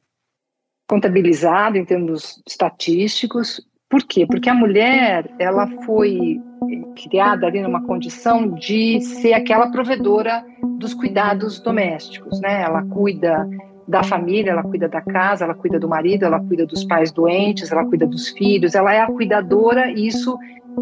contabilizado 0.87 1.77
em 1.77 1.85
termos 1.85 2.41
estatísticos. 2.47 3.61
Por 3.89 4.03
quê? 4.03 4.25
Porque 4.25 4.49
a 4.49 4.53
mulher, 4.53 5.29
ela 5.39 5.67
foi 5.83 6.39
criada 6.95 7.47
ali 7.47 7.61
numa 7.61 7.81
condição 7.81 8.51
de 8.51 9.01
ser 9.01 9.33
aquela 9.33 9.71
provedora 9.71 10.45
dos 10.77 10.93
cuidados 10.93 11.59
domésticos, 11.59 12.39
né? 12.39 12.61
Ela 12.61 12.83
cuida 12.83 13.49
da 13.87 14.03
família, 14.03 14.51
ela 14.51 14.61
cuida 14.61 14.87
da 14.87 15.01
casa, 15.01 15.45
ela 15.45 15.55
cuida 15.55 15.79
do 15.79 15.89
marido, 15.89 16.23
ela 16.23 16.39
cuida 16.39 16.65
dos 16.65 16.83
pais 16.83 17.11
doentes, 17.11 17.71
ela 17.71 17.83
cuida 17.85 18.05
dos 18.05 18.29
filhos, 18.29 18.75
ela 18.75 18.93
é 18.93 19.01
a 19.01 19.07
cuidadora 19.07 19.89
e 19.89 20.05
isso 20.05 20.37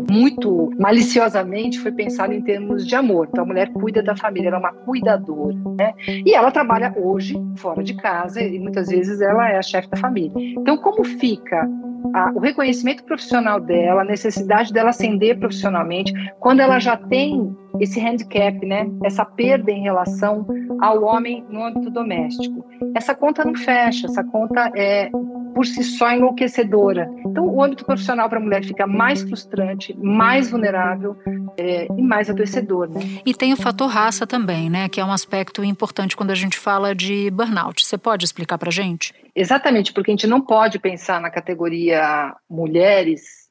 muito 0.09 0.71
maliciosamente 0.79 1.79
foi 1.79 1.91
pensado 1.91 2.33
em 2.33 2.41
termos 2.41 2.85
de 2.85 2.95
amor. 2.95 3.27
Então 3.29 3.43
a 3.43 3.47
mulher 3.47 3.71
cuida 3.73 4.01
da 4.01 4.15
família, 4.15 4.49
ela 4.49 4.57
é 4.57 4.59
uma 4.59 4.73
cuidadora, 4.73 5.55
né? 5.77 5.93
E 6.07 6.33
ela 6.33 6.51
trabalha 6.51 6.93
hoje 6.97 7.35
fora 7.57 7.83
de 7.83 7.95
casa 7.95 8.41
e 8.41 8.59
muitas 8.59 8.87
vezes 8.87 9.21
ela 9.21 9.49
é 9.49 9.57
a 9.57 9.61
chefe 9.61 9.89
da 9.89 9.97
família. 9.97 10.31
Então 10.37 10.77
como 10.77 11.03
fica 11.03 11.67
a, 12.13 12.31
o 12.31 12.39
reconhecimento 12.39 13.03
profissional 13.03 13.59
dela, 13.59 14.01
a 14.01 14.05
necessidade 14.05 14.71
dela 14.71 14.89
ascender 14.89 15.39
profissionalmente, 15.39 16.13
quando 16.39 16.59
ela 16.59 16.79
já 16.79 16.95
tem 16.95 17.55
esse 17.79 17.99
handicap, 17.99 18.65
né? 18.65 18.87
Essa 19.03 19.25
perda 19.25 19.71
em 19.71 19.81
relação 19.81 20.45
ao 20.81 21.03
homem 21.03 21.45
no 21.49 21.63
âmbito 21.63 21.89
doméstico. 21.89 22.65
Essa 22.95 23.13
conta 23.13 23.43
não 23.43 23.55
fecha, 23.55 24.07
essa 24.07 24.23
conta 24.23 24.71
é 24.75 25.09
por 25.53 25.65
si 25.65 25.83
só 25.83 26.11
enlouquecedora. 26.11 27.09
Então, 27.37 27.47
o 27.47 27.63
âmbito 27.63 27.85
profissional 27.85 28.27
para 28.27 28.39
a 28.39 28.41
mulher 28.41 28.65
fica 28.65 28.87
mais 28.87 29.21
frustrante, 29.21 29.95
mais 29.95 30.49
vulnerável 30.49 31.15
é, 31.55 31.85
e 31.85 32.01
mais 32.01 32.31
adoecedor. 32.31 32.89
Né? 32.89 32.99
E 33.23 33.31
tem 33.31 33.53
o 33.53 33.55
fator 33.55 33.87
raça 33.87 34.25
também, 34.25 34.71
né? 34.71 34.89
Que 34.89 34.99
é 34.99 35.05
um 35.05 35.11
aspecto 35.11 35.63
importante 35.63 36.17
quando 36.17 36.31
a 36.31 36.35
gente 36.35 36.57
fala 36.57 36.95
de 36.95 37.29
burnout. 37.29 37.85
Você 37.85 37.95
pode 37.95 38.25
explicar 38.25 38.57
para 38.57 38.71
gente? 38.71 39.13
Exatamente, 39.35 39.93
porque 39.93 40.09
a 40.09 40.13
gente 40.13 40.25
não 40.25 40.41
pode 40.41 40.79
pensar 40.79 41.21
na 41.21 41.29
categoria 41.29 42.35
mulheres, 42.49 43.47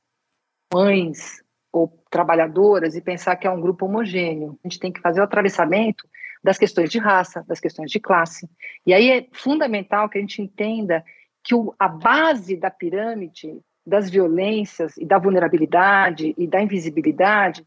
mães 0.74 1.40
ou 1.72 2.04
trabalhadoras 2.10 2.96
e 2.96 3.00
pensar 3.00 3.36
que 3.36 3.46
é 3.46 3.50
um 3.50 3.60
grupo 3.60 3.86
homogêneo. 3.86 4.58
A 4.64 4.68
gente 4.68 4.80
tem 4.80 4.90
que 4.90 5.00
fazer 5.00 5.20
o 5.20 5.24
atravessamento 5.24 6.08
das 6.42 6.58
questões 6.58 6.90
de 6.90 6.98
raça, 6.98 7.44
das 7.46 7.60
questões 7.60 7.88
de 7.88 8.00
classe. 8.00 8.50
E 8.84 8.92
aí 8.92 9.12
é 9.12 9.26
fundamental 9.32 10.08
que 10.08 10.18
a 10.18 10.20
gente 10.20 10.42
entenda 10.42 11.04
que 11.44 11.54
o, 11.54 11.72
a 11.78 11.86
base 11.86 12.56
da 12.56 12.68
pirâmide 12.68 13.60
das 13.86 14.10
violências 14.10 14.96
e 14.96 15.04
da 15.04 15.18
vulnerabilidade 15.18 16.34
e 16.36 16.46
da 16.46 16.60
invisibilidade 16.60 17.64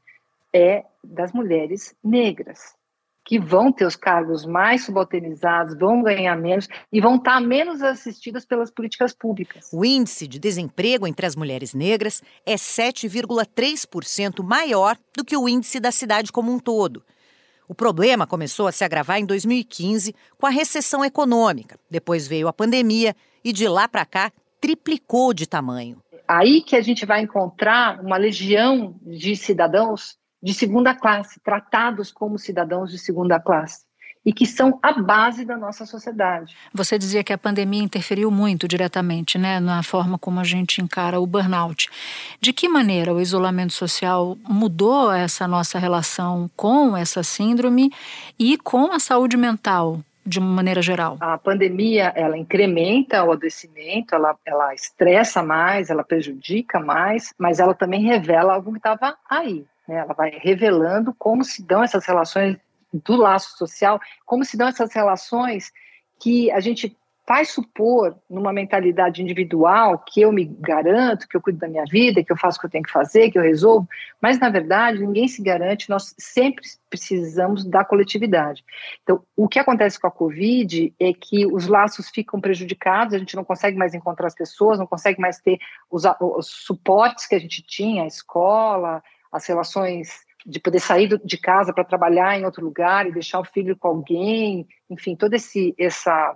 é 0.54 0.84
das 1.04 1.32
mulheres 1.32 1.96
negras, 2.04 2.76
que 3.24 3.40
vão 3.40 3.72
ter 3.72 3.86
os 3.86 3.96
cargos 3.96 4.46
mais 4.46 4.84
subalternizados, 4.84 5.78
vão 5.78 6.02
ganhar 6.02 6.36
menos 6.36 6.68
e 6.92 7.00
vão 7.00 7.16
estar 7.16 7.40
menos 7.40 7.82
assistidas 7.82 8.44
pelas 8.46 8.72
políticas 8.72 9.14
públicas. 9.14 9.70
O 9.72 9.86
índice 9.86 10.28
de 10.28 10.40
desemprego 10.40 11.08
entre 11.08 11.26
as 11.26 11.36
mulheres 11.36 11.74
negras 11.74 12.22
é 12.46 12.56
7,3% 12.56 14.44
maior 14.44 14.98
do 15.16 15.24
que 15.24 15.38
o 15.38 15.48
índice 15.48 15.80
da 15.80 15.92
cidade 15.92 16.32
como 16.32 16.52
um 16.52 16.60
todo. 16.60 17.04
O 17.68 17.76
problema 17.76 18.26
começou 18.26 18.66
a 18.66 18.72
se 18.72 18.84
agravar 18.84 19.20
em 19.20 19.26
2015 19.26 20.16
com 20.40 20.48
a 20.48 20.50
recessão 20.50 21.06
econômica. 21.06 21.80
Depois 21.90 22.28
veio 22.28 22.48
a 22.48 22.54
pandemia 22.54 23.16
e 23.44 23.54
de 23.54 23.68
lá 23.68 23.88
para 23.88 24.06
cá 24.06 24.32
triplicou 24.60 25.36
de 25.36 25.48
tamanho. 25.48 26.02
Aí 26.30 26.62
que 26.62 26.76
a 26.76 26.82
gente 26.82 27.08
vai 27.08 27.22
encontrar 27.22 28.00
uma 28.02 28.16
legião 28.16 28.96
de 29.02 29.36
cidadãos 29.36 30.16
de 30.42 30.54
segunda 30.54 30.94
classe, 30.94 31.40
tratados 31.44 32.12
como 32.12 32.38
cidadãos 32.38 32.92
de 32.92 33.00
segunda 33.00 33.40
classe 33.40 33.90
e 34.24 34.32
que 34.32 34.46
são 34.46 34.78
a 34.84 34.94
base 34.94 35.44
da 35.44 35.58
nossa 35.58 35.86
sociedade. 35.86 36.56
Você 36.74 37.00
dizia 37.00 37.24
que 37.24 37.34
a 37.34 37.38
pandemia 37.38 37.82
interferiu 37.82 38.30
muito 38.30 38.68
diretamente, 38.68 39.38
né, 39.40 39.60
na 39.60 39.82
forma 39.82 40.20
como 40.20 40.40
a 40.40 40.44
gente 40.44 40.82
encara 40.82 41.20
o 41.20 41.26
burnout. 41.26 41.90
De 42.40 42.54
que 42.54 42.70
maneira 42.70 43.14
o 43.14 43.20
isolamento 43.20 43.74
social 43.74 44.38
mudou 44.48 45.12
essa 45.12 45.48
nossa 45.48 45.80
relação 45.80 46.50
com 46.56 46.96
essa 46.96 47.24
síndrome 47.24 47.92
e 48.38 48.58
com 48.58 48.92
a 48.92 49.00
saúde 49.00 49.36
mental? 49.36 50.00
De 50.30 50.40
uma 50.40 50.48
maneira 50.48 50.82
geral? 50.82 51.18
A 51.20 51.38
pandemia, 51.38 52.14
ela 52.16 52.38
incrementa 52.38 53.24
o 53.24 53.32
adoecimento, 53.32 54.14
ela, 54.14 54.38
ela 54.46 54.74
estressa 54.74 55.42
mais, 55.42 55.90
ela 55.90 56.04
prejudica 56.04 56.80
mais, 56.80 57.34
mas 57.38 57.60
ela 57.60 57.74
também 57.74 58.04
revela 58.04 58.54
algo 58.54 58.72
que 58.72 58.78
estava 58.78 59.18
aí. 59.30 59.66
Né? 59.88 59.98
Ela 59.98 60.14
vai 60.14 60.30
revelando 60.30 61.14
como 61.18 61.44
se 61.44 61.64
dão 61.64 61.84
essas 61.84 62.06
relações 62.06 62.58
do 62.94 63.16
laço 63.16 63.58
social, 63.58 64.00
como 64.26 64.46
se 64.46 64.56
dão 64.56 64.68
essas 64.68 64.94
relações 64.94 65.72
que 66.20 66.52
a 66.52 66.60
gente 66.60 66.96
faz 67.30 67.52
supor 67.52 68.18
numa 68.28 68.52
mentalidade 68.52 69.22
individual 69.22 70.00
que 70.00 70.20
eu 70.20 70.32
me 70.32 70.46
garanto, 70.46 71.28
que 71.28 71.38
eu 71.38 71.42
cuido 71.42 71.60
da 71.60 71.68
minha 71.68 71.86
vida, 71.86 72.24
que 72.24 72.32
eu 72.32 72.36
faço 72.36 72.58
o 72.58 72.62
que 72.62 72.66
eu 72.66 72.72
tenho 72.72 72.84
que 72.84 72.92
fazer, 72.92 73.30
que 73.30 73.38
eu 73.38 73.44
resolvo, 73.44 73.88
mas 74.20 74.40
na 74.40 74.50
verdade 74.50 75.06
ninguém 75.06 75.28
se 75.28 75.44
garante, 75.44 75.92
nós 75.92 76.16
sempre 76.18 76.66
precisamos 76.90 77.64
da 77.64 77.86
coletividade. 77.86 78.66
Então, 79.04 79.24
o 79.36 79.48
que 79.48 79.60
acontece 79.60 80.00
com 80.00 80.08
a 80.08 80.12
Covid 80.12 80.92
é 81.00 81.14
que 81.14 81.46
os 81.46 81.68
laços 81.68 82.10
ficam 82.10 82.42
prejudicados, 82.42 83.14
a 83.14 83.20
gente 83.20 83.36
não 83.36 83.44
consegue 83.44 83.78
mais 83.78 83.94
encontrar 83.94 84.26
as 84.26 84.34
pessoas, 84.34 84.80
não 84.80 84.88
consegue 84.88 85.22
mais 85.22 85.38
ter 85.38 85.60
os, 85.88 86.06
os 86.20 86.48
suportes 86.48 87.28
que 87.28 87.36
a 87.36 87.40
gente 87.40 87.62
tinha, 87.62 88.06
a 88.06 88.08
escola, 88.08 89.04
as 89.32 89.46
relações 89.46 90.26
de 90.44 90.60
poder 90.60 90.80
sair 90.80 91.22
de 91.24 91.38
casa 91.38 91.72
para 91.72 91.84
trabalhar 91.84 92.40
em 92.40 92.46
outro 92.46 92.66
lugar 92.66 93.06
e 93.06 93.12
deixar 93.12 93.40
o 93.40 93.46
filho 93.46 93.78
com 93.78 93.88
alguém, 93.88 94.68
enfim, 94.90 95.16
toda 95.16 95.36
esse, 95.36 95.76
essa 95.78 96.36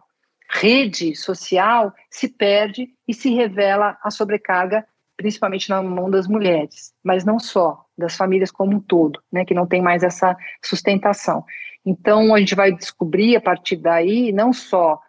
rede 0.53 1.15
social 1.15 1.93
se 2.09 2.27
perde 2.27 2.87
e 3.07 3.13
se 3.13 3.33
revela 3.33 3.97
a 4.03 4.11
sobrecarga, 4.11 4.85
principalmente 5.17 5.69
na 5.69 5.81
mão 5.81 6.09
das 6.09 6.27
mulheres, 6.27 6.93
mas 7.03 7.25
não 7.25 7.39
só, 7.39 7.83
das 7.97 8.15
famílias 8.15 8.51
como 8.51 8.75
um 8.75 8.79
todo, 8.79 9.19
né, 9.31 9.45
que 9.45 9.53
não 9.53 9.65
tem 9.65 9.81
mais 9.81 10.03
essa 10.03 10.35
sustentação. 10.63 11.43
Então, 11.85 12.33
a 12.33 12.39
gente 12.39 12.55
vai 12.55 12.71
descobrir 12.71 13.35
a 13.35 13.41
partir 13.41 13.77
daí 13.77 14.31
não 14.31 14.53
só 14.53 14.99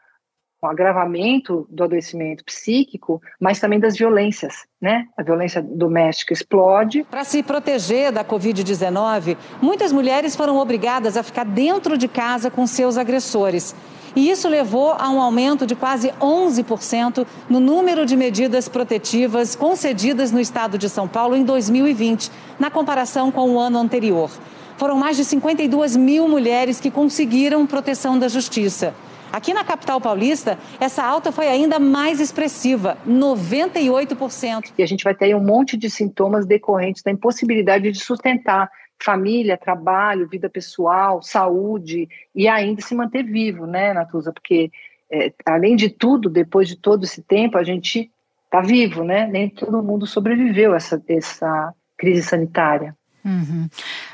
um 0.63 0.67
agravamento 0.67 1.67
do 1.71 1.85
adoecimento 1.85 2.43
psíquico, 2.43 3.21
mas 3.39 3.61
também 3.61 3.79
das 3.79 3.97
violências, 3.97 4.65
né? 4.81 5.07
A 5.17 5.23
violência 5.23 5.61
doméstica 5.61 6.33
explode. 6.33 7.05
Para 7.05 7.23
se 7.23 7.43
proteger 7.43 8.11
da 8.11 8.25
Covid-19, 8.25 9.37
muitas 9.61 9.93
mulheres 9.93 10.35
foram 10.35 10.57
obrigadas 10.57 11.19
a 11.19 11.23
ficar 11.23 11.45
dentro 11.45 11.99
de 11.99 12.09
casa 12.09 12.51
com 12.51 12.67
seus 12.67 12.97
agressores. 12.97 13.77
E 14.17 14.31
isso 14.31 14.49
levou 14.49 14.93
a 14.93 15.11
um 15.11 15.21
aumento 15.21 15.67
de 15.67 15.75
quase 15.75 16.13
11% 16.21 17.27
no 17.49 17.59
número 17.59 18.07
de 18.07 18.17
medidas 18.17 18.69
protetivas 18.69 19.57
concedidas 19.57 20.31
no 20.31 20.41
estado 20.41 20.79
de 20.79 20.89
São 20.89 21.09
Paulo 21.09 21.35
em 21.35 21.43
2020, 21.43 22.31
na 22.59 22.71
comparação 22.71 23.33
com 23.33 23.51
o 23.51 23.59
ano 23.59 23.79
anterior. 23.79 24.31
Foram 24.77 24.97
mais 24.97 25.17
de 25.17 25.25
52 25.25 25.97
mil 25.97 26.29
mulheres 26.29 26.81
que 26.81 26.91
conseguiram 26.91 27.67
proteção 27.67 28.19
da 28.19 28.29
justiça. 28.29 28.95
Aqui 29.33 29.53
na 29.53 29.65
capital 29.65 30.01
paulista, 30.01 30.57
essa 30.79 31.03
alta 31.03 31.33
foi 31.33 31.49
ainda 31.49 31.81
mais 31.81 32.21
expressiva, 32.21 32.97
98%. 33.09 34.73
E 34.79 34.83
a 34.83 34.87
gente 34.87 35.03
vai 35.03 35.13
ter 35.13 35.35
um 35.35 35.43
monte 35.43 35.77
de 35.77 35.91
sintomas 35.91 36.47
decorrentes 36.47 37.03
da 37.03 37.11
impossibilidade 37.11 37.91
de 37.91 37.99
sustentar 37.99 38.71
família, 39.05 39.57
trabalho, 39.57 40.29
vida 40.29 40.49
pessoal, 40.49 41.23
saúde 41.23 42.09
e 42.35 42.49
ainda 42.49 42.81
se 42.81 42.95
manter 42.95 43.23
vivo, 43.23 43.67
né, 43.67 43.93
Natuza? 43.93 44.33
Porque, 44.33 44.71
é, 45.13 45.33
além 45.45 45.77
de 45.77 45.91
tudo, 45.91 46.31
depois 46.31 46.69
de 46.69 46.77
todo 46.77 47.05
esse 47.05 47.23
tempo, 47.23 47.59
a 47.59 47.63
gente 47.63 48.11
está 48.45 48.61
vivo, 48.61 49.05
né? 49.05 49.27
Nem 49.27 49.49
todo 49.49 49.83
mundo 49.83 50.07
sobreviveu 50.07 50.73
a 50.73 50.77
essa, 50.77 51.03
essa 51.09 51.75
crise 51.99 52.23
sanitária. 52.23 52.97
Uhum. 53.25 53.69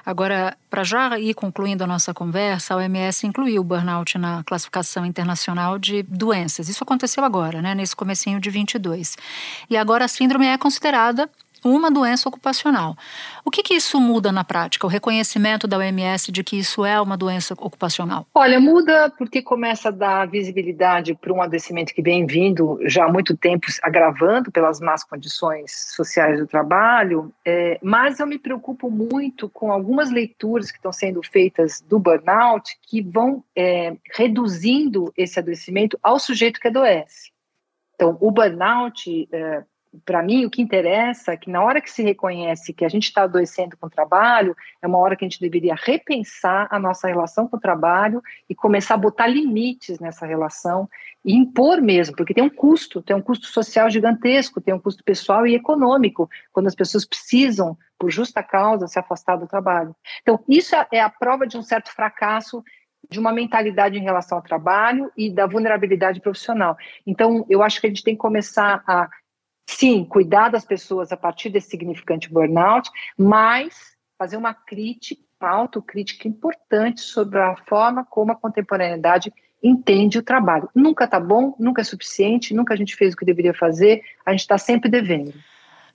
Agora, 0.06 0.56
para 0.70 0.84
já 0.84 1.18
ir 1.18 1.34
concluindo 1.34 1.82
a 1.82 1.86
nossa 1.86 2.14
conversa, 2.14 2.74
a 2.74 2.76
OMS 2.76 3.26
incluiu 3.26 3.60
o 3.60 3.64
burnout 3.64 4.16
na 4.16 4.44
classificação 4.44 5.04
internacional 5.04 5.78
de 5.80 6.04
doenças. 6.04 6.68
Isso 6.68 6.84
aconteceu 6.84 7.24
agora, 7.24 7.60
né, 7.60 7.74
nesse 7.74 7.96
comecinho 7.96 8.38
de 8.38 8.48
22. 8.50 9.16
E 9.68 9.76
agora 9.76 10.04
a 10.04 10.08
síndrome 10.08 10.46
é 10.46 10.56
considerada 10.56 11.28
uma 11.64 11.90
doença 11.90 12.28
ocupacional. 12.28 12.96
O 13.44 13.50
que, 13.50 13.62
que, 13.62 13.74
isso 13.74 14.00
muda 14.00 14.30
na 14.32 14.44
prática? 14.44 14.86
O 14.86 14.90
reconhecimento 14.90 15.66
da 15.66 15.78
OMS 15.78 16.30
de 16.30 16.44
que 16.44 16.58
isso 16.58 16.84
é 16.84 17.00
uma 17.00 17.16
doença 17.16 17.54
ocupacional? 17.54 18.26
Olha, 18.34 18.60
muda 18.60 19.12
porque 19.16 19.42
começa 19.42 19.88
a 19.88 19.92
dar 19.92 20.28
visibilidade 20.28 21.14
para 21.14 21.32
um 21.32 21.42
adoecimento 21.42 21.94
que 21.94 22.02
vem 22.02 22.26
vindo 22.26 22.78
já 22.84 23.04
há 23.04 23.12
muito 23.12 23.36
tempo, 23.36 23.66
agravando 23.82 24.50
pelas 24.50 24.80
más 24.80 25.04
condições 25.04 25.72
sociais 25.94 26.38
do 26.38 26.46
trabalho, 26.46 27.32
é, 27.44 27.78
mas 27.82 28.20
eu 28.20 28.26
me 28.26 28.38
preocupo 28.38 28.90
muito 28.90 29.48
com 29.48 29.72
algumas 29.72 30.10
leituras 30.10 30.70
que 30.70 30.78
estão 30.78 30.92
sendo 30.92 31.22
feitas 31.22 31.80
do 31.80 31.98
burnout 31.98 32.76
que 32.82 33.02
vão 33.02 33.44
é, 33.56 33.96
reduzindo 34.14 35.12
esse 35.16 35.38
adoecimento 35.38 35.98
ao 36.02 36.18
sujeito 36.18 36.60
que 36.60 36.68
adoece. 36.68 37.30
Então, 38.00 38.16
o 38.18 38.30
burnout, 38.30 39.28
é, 39.30 39.62
para 40.04 40.22
mim, 40.22 40.44
o 40.44 40.50
que 40.50 40.62
interessa 40.62 41.32
é 41.32 41.36
que 41.36 41.50
na 41.50 41.62
hora 41.62 41.80
que 41.80 41.90
se 41.90 42.02
reconhece 42.02 42.72
que 42.72 42.84
a 42.84 42.88
gente 42.88 43.04
está 43.04 43.22
adoecendo 43.22 43.76
com 43.76 43.86
o 43.86 43.90
trabalho, 43.90 44.56
é 44.80 44.86
uma 44.86 44.98
hora 44.98 45.16
que 45.16 45.24
a 45.24 45.28
gente 45.28 45.40
deveria 45.40 45.74
repensar 45.74 46.68
a 46.70 46.78
nossa 46.78 47.08
relação 47.08 47.48
com 47.48 47.56
o 47.56 47.60
trabalho 47.60 48.22
e 48.48 48.54
começar 48.54 48.94
a 48.94 48.98
botar 48.98 49.26
limites 49.26 49.98
nessa 49.98 50.26
relação 50.26 50.88
e 51.24 51.34
impor 51.34 51.80
mesmo, 51.80 52.14
porque 52.14 52.32
tem 52.32 52.44
um 52.44 52.50
custo, 52.50 53.02
tem 53.02 53.16
um 53.16 53.20
custo 53.20 53.46
social 53.46 53.90
gigantesco, 53.90 54.60
tem 54.60 54.72
um 54.72 54.78
custo 54.78 55.02
pessoal 55.02 55.46
e 55.46 55.54
econômico, 55.54 56.30
quando 56.52 56.68
as 56.68 56.74
pessoas 56.74 57.04
precisam, 57.04 57.76
por 57.98 58.10
justa 58.10 58.42
causa, 58.42 58.86
se 58.86 58.98
afastar 58.98 59.36
do 59.36 59.46
trabalho. 59.46 59.94
Então, 60.22 60.42
isso 60.48 60.74
é 60.92 61.00
a 61.00 61.10
prova 61.10 61.46
de 61.46 61.58
um 61.58 61.62
certo 61.62 61.92
fracasso 61.92 62.62
de 63.10 63.18
uma 63.18 63.32
mentalidade 63.32 63.98
em 63.98 64.02
relação 64.02 64.38
ao 64.38 64.44
trabalho 64.44 65.10
e 65.16 65.30
da 65.30 65.46
vulnerabilidade 65.46 66.20
profissional. 66.20 66.76
Então, 67.06 67.44
eu 67.48 67.62
acho 67.62 67.80
que 67.80 67.86
a 67.86 67.90
gente 67.90 68.04
tem 68.04 68.14
que 68.14 68.20
começar 68.20 68.82
a 68.86 69.08
sim, 69.70 70.04
cuidar 70.04 70.48
das 70.48 70.64
pessoas 70.64 71.12
a 71.12 71.16
partir 71.16 71.48
desse 71.48 71.70
significante 71.70 72.30
burnout, 72.30 72.90
mas 73.16 73.96
fazer 74.18 74.36
uma 74.36 74.52
crítica, 74.52 75.22
uma 75.40 75.50
autocrítica 75.50 76.28
importante 76.28 77.00
sobre 77.00 77.38
a 77.38 77.56
forma 77.68 78.04
como 78.04 78.32
a 78.32 78.36
contemporaneidade 78.36 79.32
entende 79.62 80.18
o 80.18 80.22
trabalho. 80.22 80.68
Nunca 80.74 81.04
está 81.04 81.20
bom, 81.20 81.54
nunca 81.58 81.82
é 81.82 81.84
suficiente, 81.84 82.54
nunca 82.54 82.74
a 82.74 82.76
gente 82.76 82.96
fez 82.96 83.14
o 83.14 83.16
que 83.16 83.24
deveria 83.24 83.54
fazer, 83.54 84.02
a 84.24 84.32
gente 84.32 84.40
está 84.40 84.58
sempre 84.58 84.90
devendo. 84.90 85.34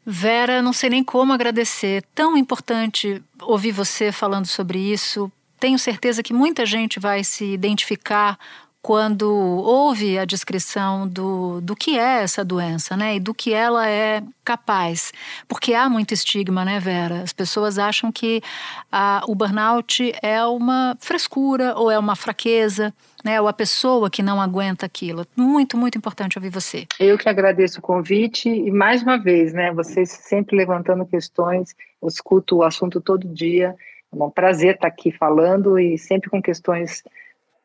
Vera, 0.05 0.61
não 0.61 0.71
sei 0.71 0.89
nem 0.89 1.03
como 1.03 1.33
agradecer. 1.33 2.03
Tão 2.13 2.37
importante 2.37 3.23
ouvir 3.41 3.71
você 3.71 4.11
falando 4.11 4.45
sobre 4.45 4.77
isso. 4.79 5.31
Tenho 5.59 5.79
certeza 5.79 6.21
que 6.21 6.33
muita 6.33 6.65
gente 6.65 6.99
vai 6.99 7.23
se 7.23 7.45
identificar 7.45 8.37
quando 8.85 9.27
houve 9.27 10.15
a 10.15 10.25
descrição 10.25 11.07
do, 11.07 11.59
do 11.59 11.75
que 11.75 11.97
é 11.97 12.21
essa 12.21 12.45
doença, 12.45 12.95
né? 12.95 13.15
E 13.15 13.19
do 13.19 13.33
que 13.33 13.51
ela 13.51 13.89
é 13.89 14.21
capaz. 14.43 15.11
Porque 15.47 15.73
há 15.73 15.89
muito 15.89 16.13
estigma, 16.13 16.63
né, 16.63 16.79
Vera? 16.79 17.23
As 17.23 17.33
pessoas 17.33 17.79
acham 17.79 18.11
que 18.11 18.43
a, 18.91 19.23
o 19.27 19.33
burnout 19.33 20.13
é 20.21 20.45
uma 20.45 20.95
frescura 20.99 21.73
ou 21.75 21.89
é 21.89 21.97
uma 21.97 22.15
fraqueza, 22.15 22.93
né? 23.23 23.41
Ou 23.41 23.47
a 23.47 23.53
pessoa 23.53 24.07
que 24.07 24.21
não 24.21 24.39
aguenta 24.39 24.85
aquilo. 24.85 25.25
Muito, 25.35 25.75
muito 25.75 25.97
importante 25.97 26.37
ouvir 26.37 26.51
você. 26.51 26.85
Eu 26.99 27.17
que 27.17 27.27
agradeço 27.27 27.79
o 27.79 27.81
convite 27.81 28.49
e 28.49 28.69
mais 28.69 29.01
uma 29.01 29.17
vez, 29.17 29.51
né? 29.51 29.73
Vocês 29.73 30.11
sempre 30.11 30.55
levantando 30.55 31.03
questões, 31.07 31.75
eu 31.99 32.07
escuto 32.07 32.57
o 32.57 32.63
assunto 32.63 33.01
todo 33.01 33.27
dia. 33.27 33.75
É 34.13 34.23
um 34.23 34.29
prazer 34.29 34.75
estar 34.75 34.87
aqui 34.87 35.11
falando 35.11 35.79
e 35.79 35.97
sempre 35.97 36.29
com 36.29 36.39
questões 36.39 37.01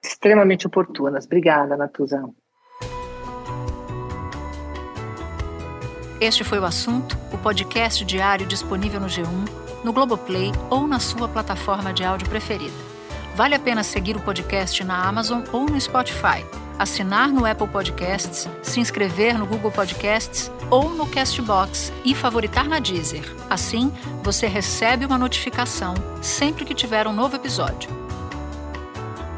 extremamente 0.03 0.67
oportunas. 0.67 1.25
Obrigada, 1.27 1.77
Natuzão. 1.77 2.35
Este 6.21 6.45
foi 6.45 6.59
o 6.59 6.65
assunto, 6.65 7.17
o 7.33 7.39
podcast 7.39 8.05
diário 8.05 8.47
disponível 8.47 9.01
no 9.01 9.07
G1, 9.07 9.49
no 9.83 9.93
Globoplay 9.93 10.53
ou 10.69 10.87
na 10.87 11.01
sua 11.01 11.27
plataforma 11.27 11.95
de 11.95 12.05
áudio 12.05 12.29
preferida. 12.29 12.75
Vale 13.35 13.55
a 13.55 13.59
pena 13.59 13.83
seguir 13.83 14.17
o 14.17 14.21
podcast 14.21 14.85
na 14.85 15.03
Amazon 15.03 15.43
ou 15.51 15.65
no 15.65 15.81
Spotify, 15.81 16.45
assinar 16.79 17.29
no 17.29 17.47
Apple 17.47 17.69
Podcasts, 17.69 18.47
se 18.63 18.81
inscrever 18.81 19.39
no 19.39 19.47
Google 19.47 19.71
Podcasts 19.71 20.51
ou 20.71 20.91
no 20.91 21.07
Castbox 21.07 21.91
e 22.05 22.15
favoritar 22.15 22.69
na 22.69 22.81
Deezer. 22.81 23.25
Assim, 23.49 23.91
você 24.23 24.47
recebe 24.47 25.07
uma 25.07 25.17
notificação 25.17 25.95
sempre 26.21 26.67
que 26.67 26.75
tiver 26.75 27.07
um 27.07 27.15
novo 27.15 27.37
episódio. 27.37 28.00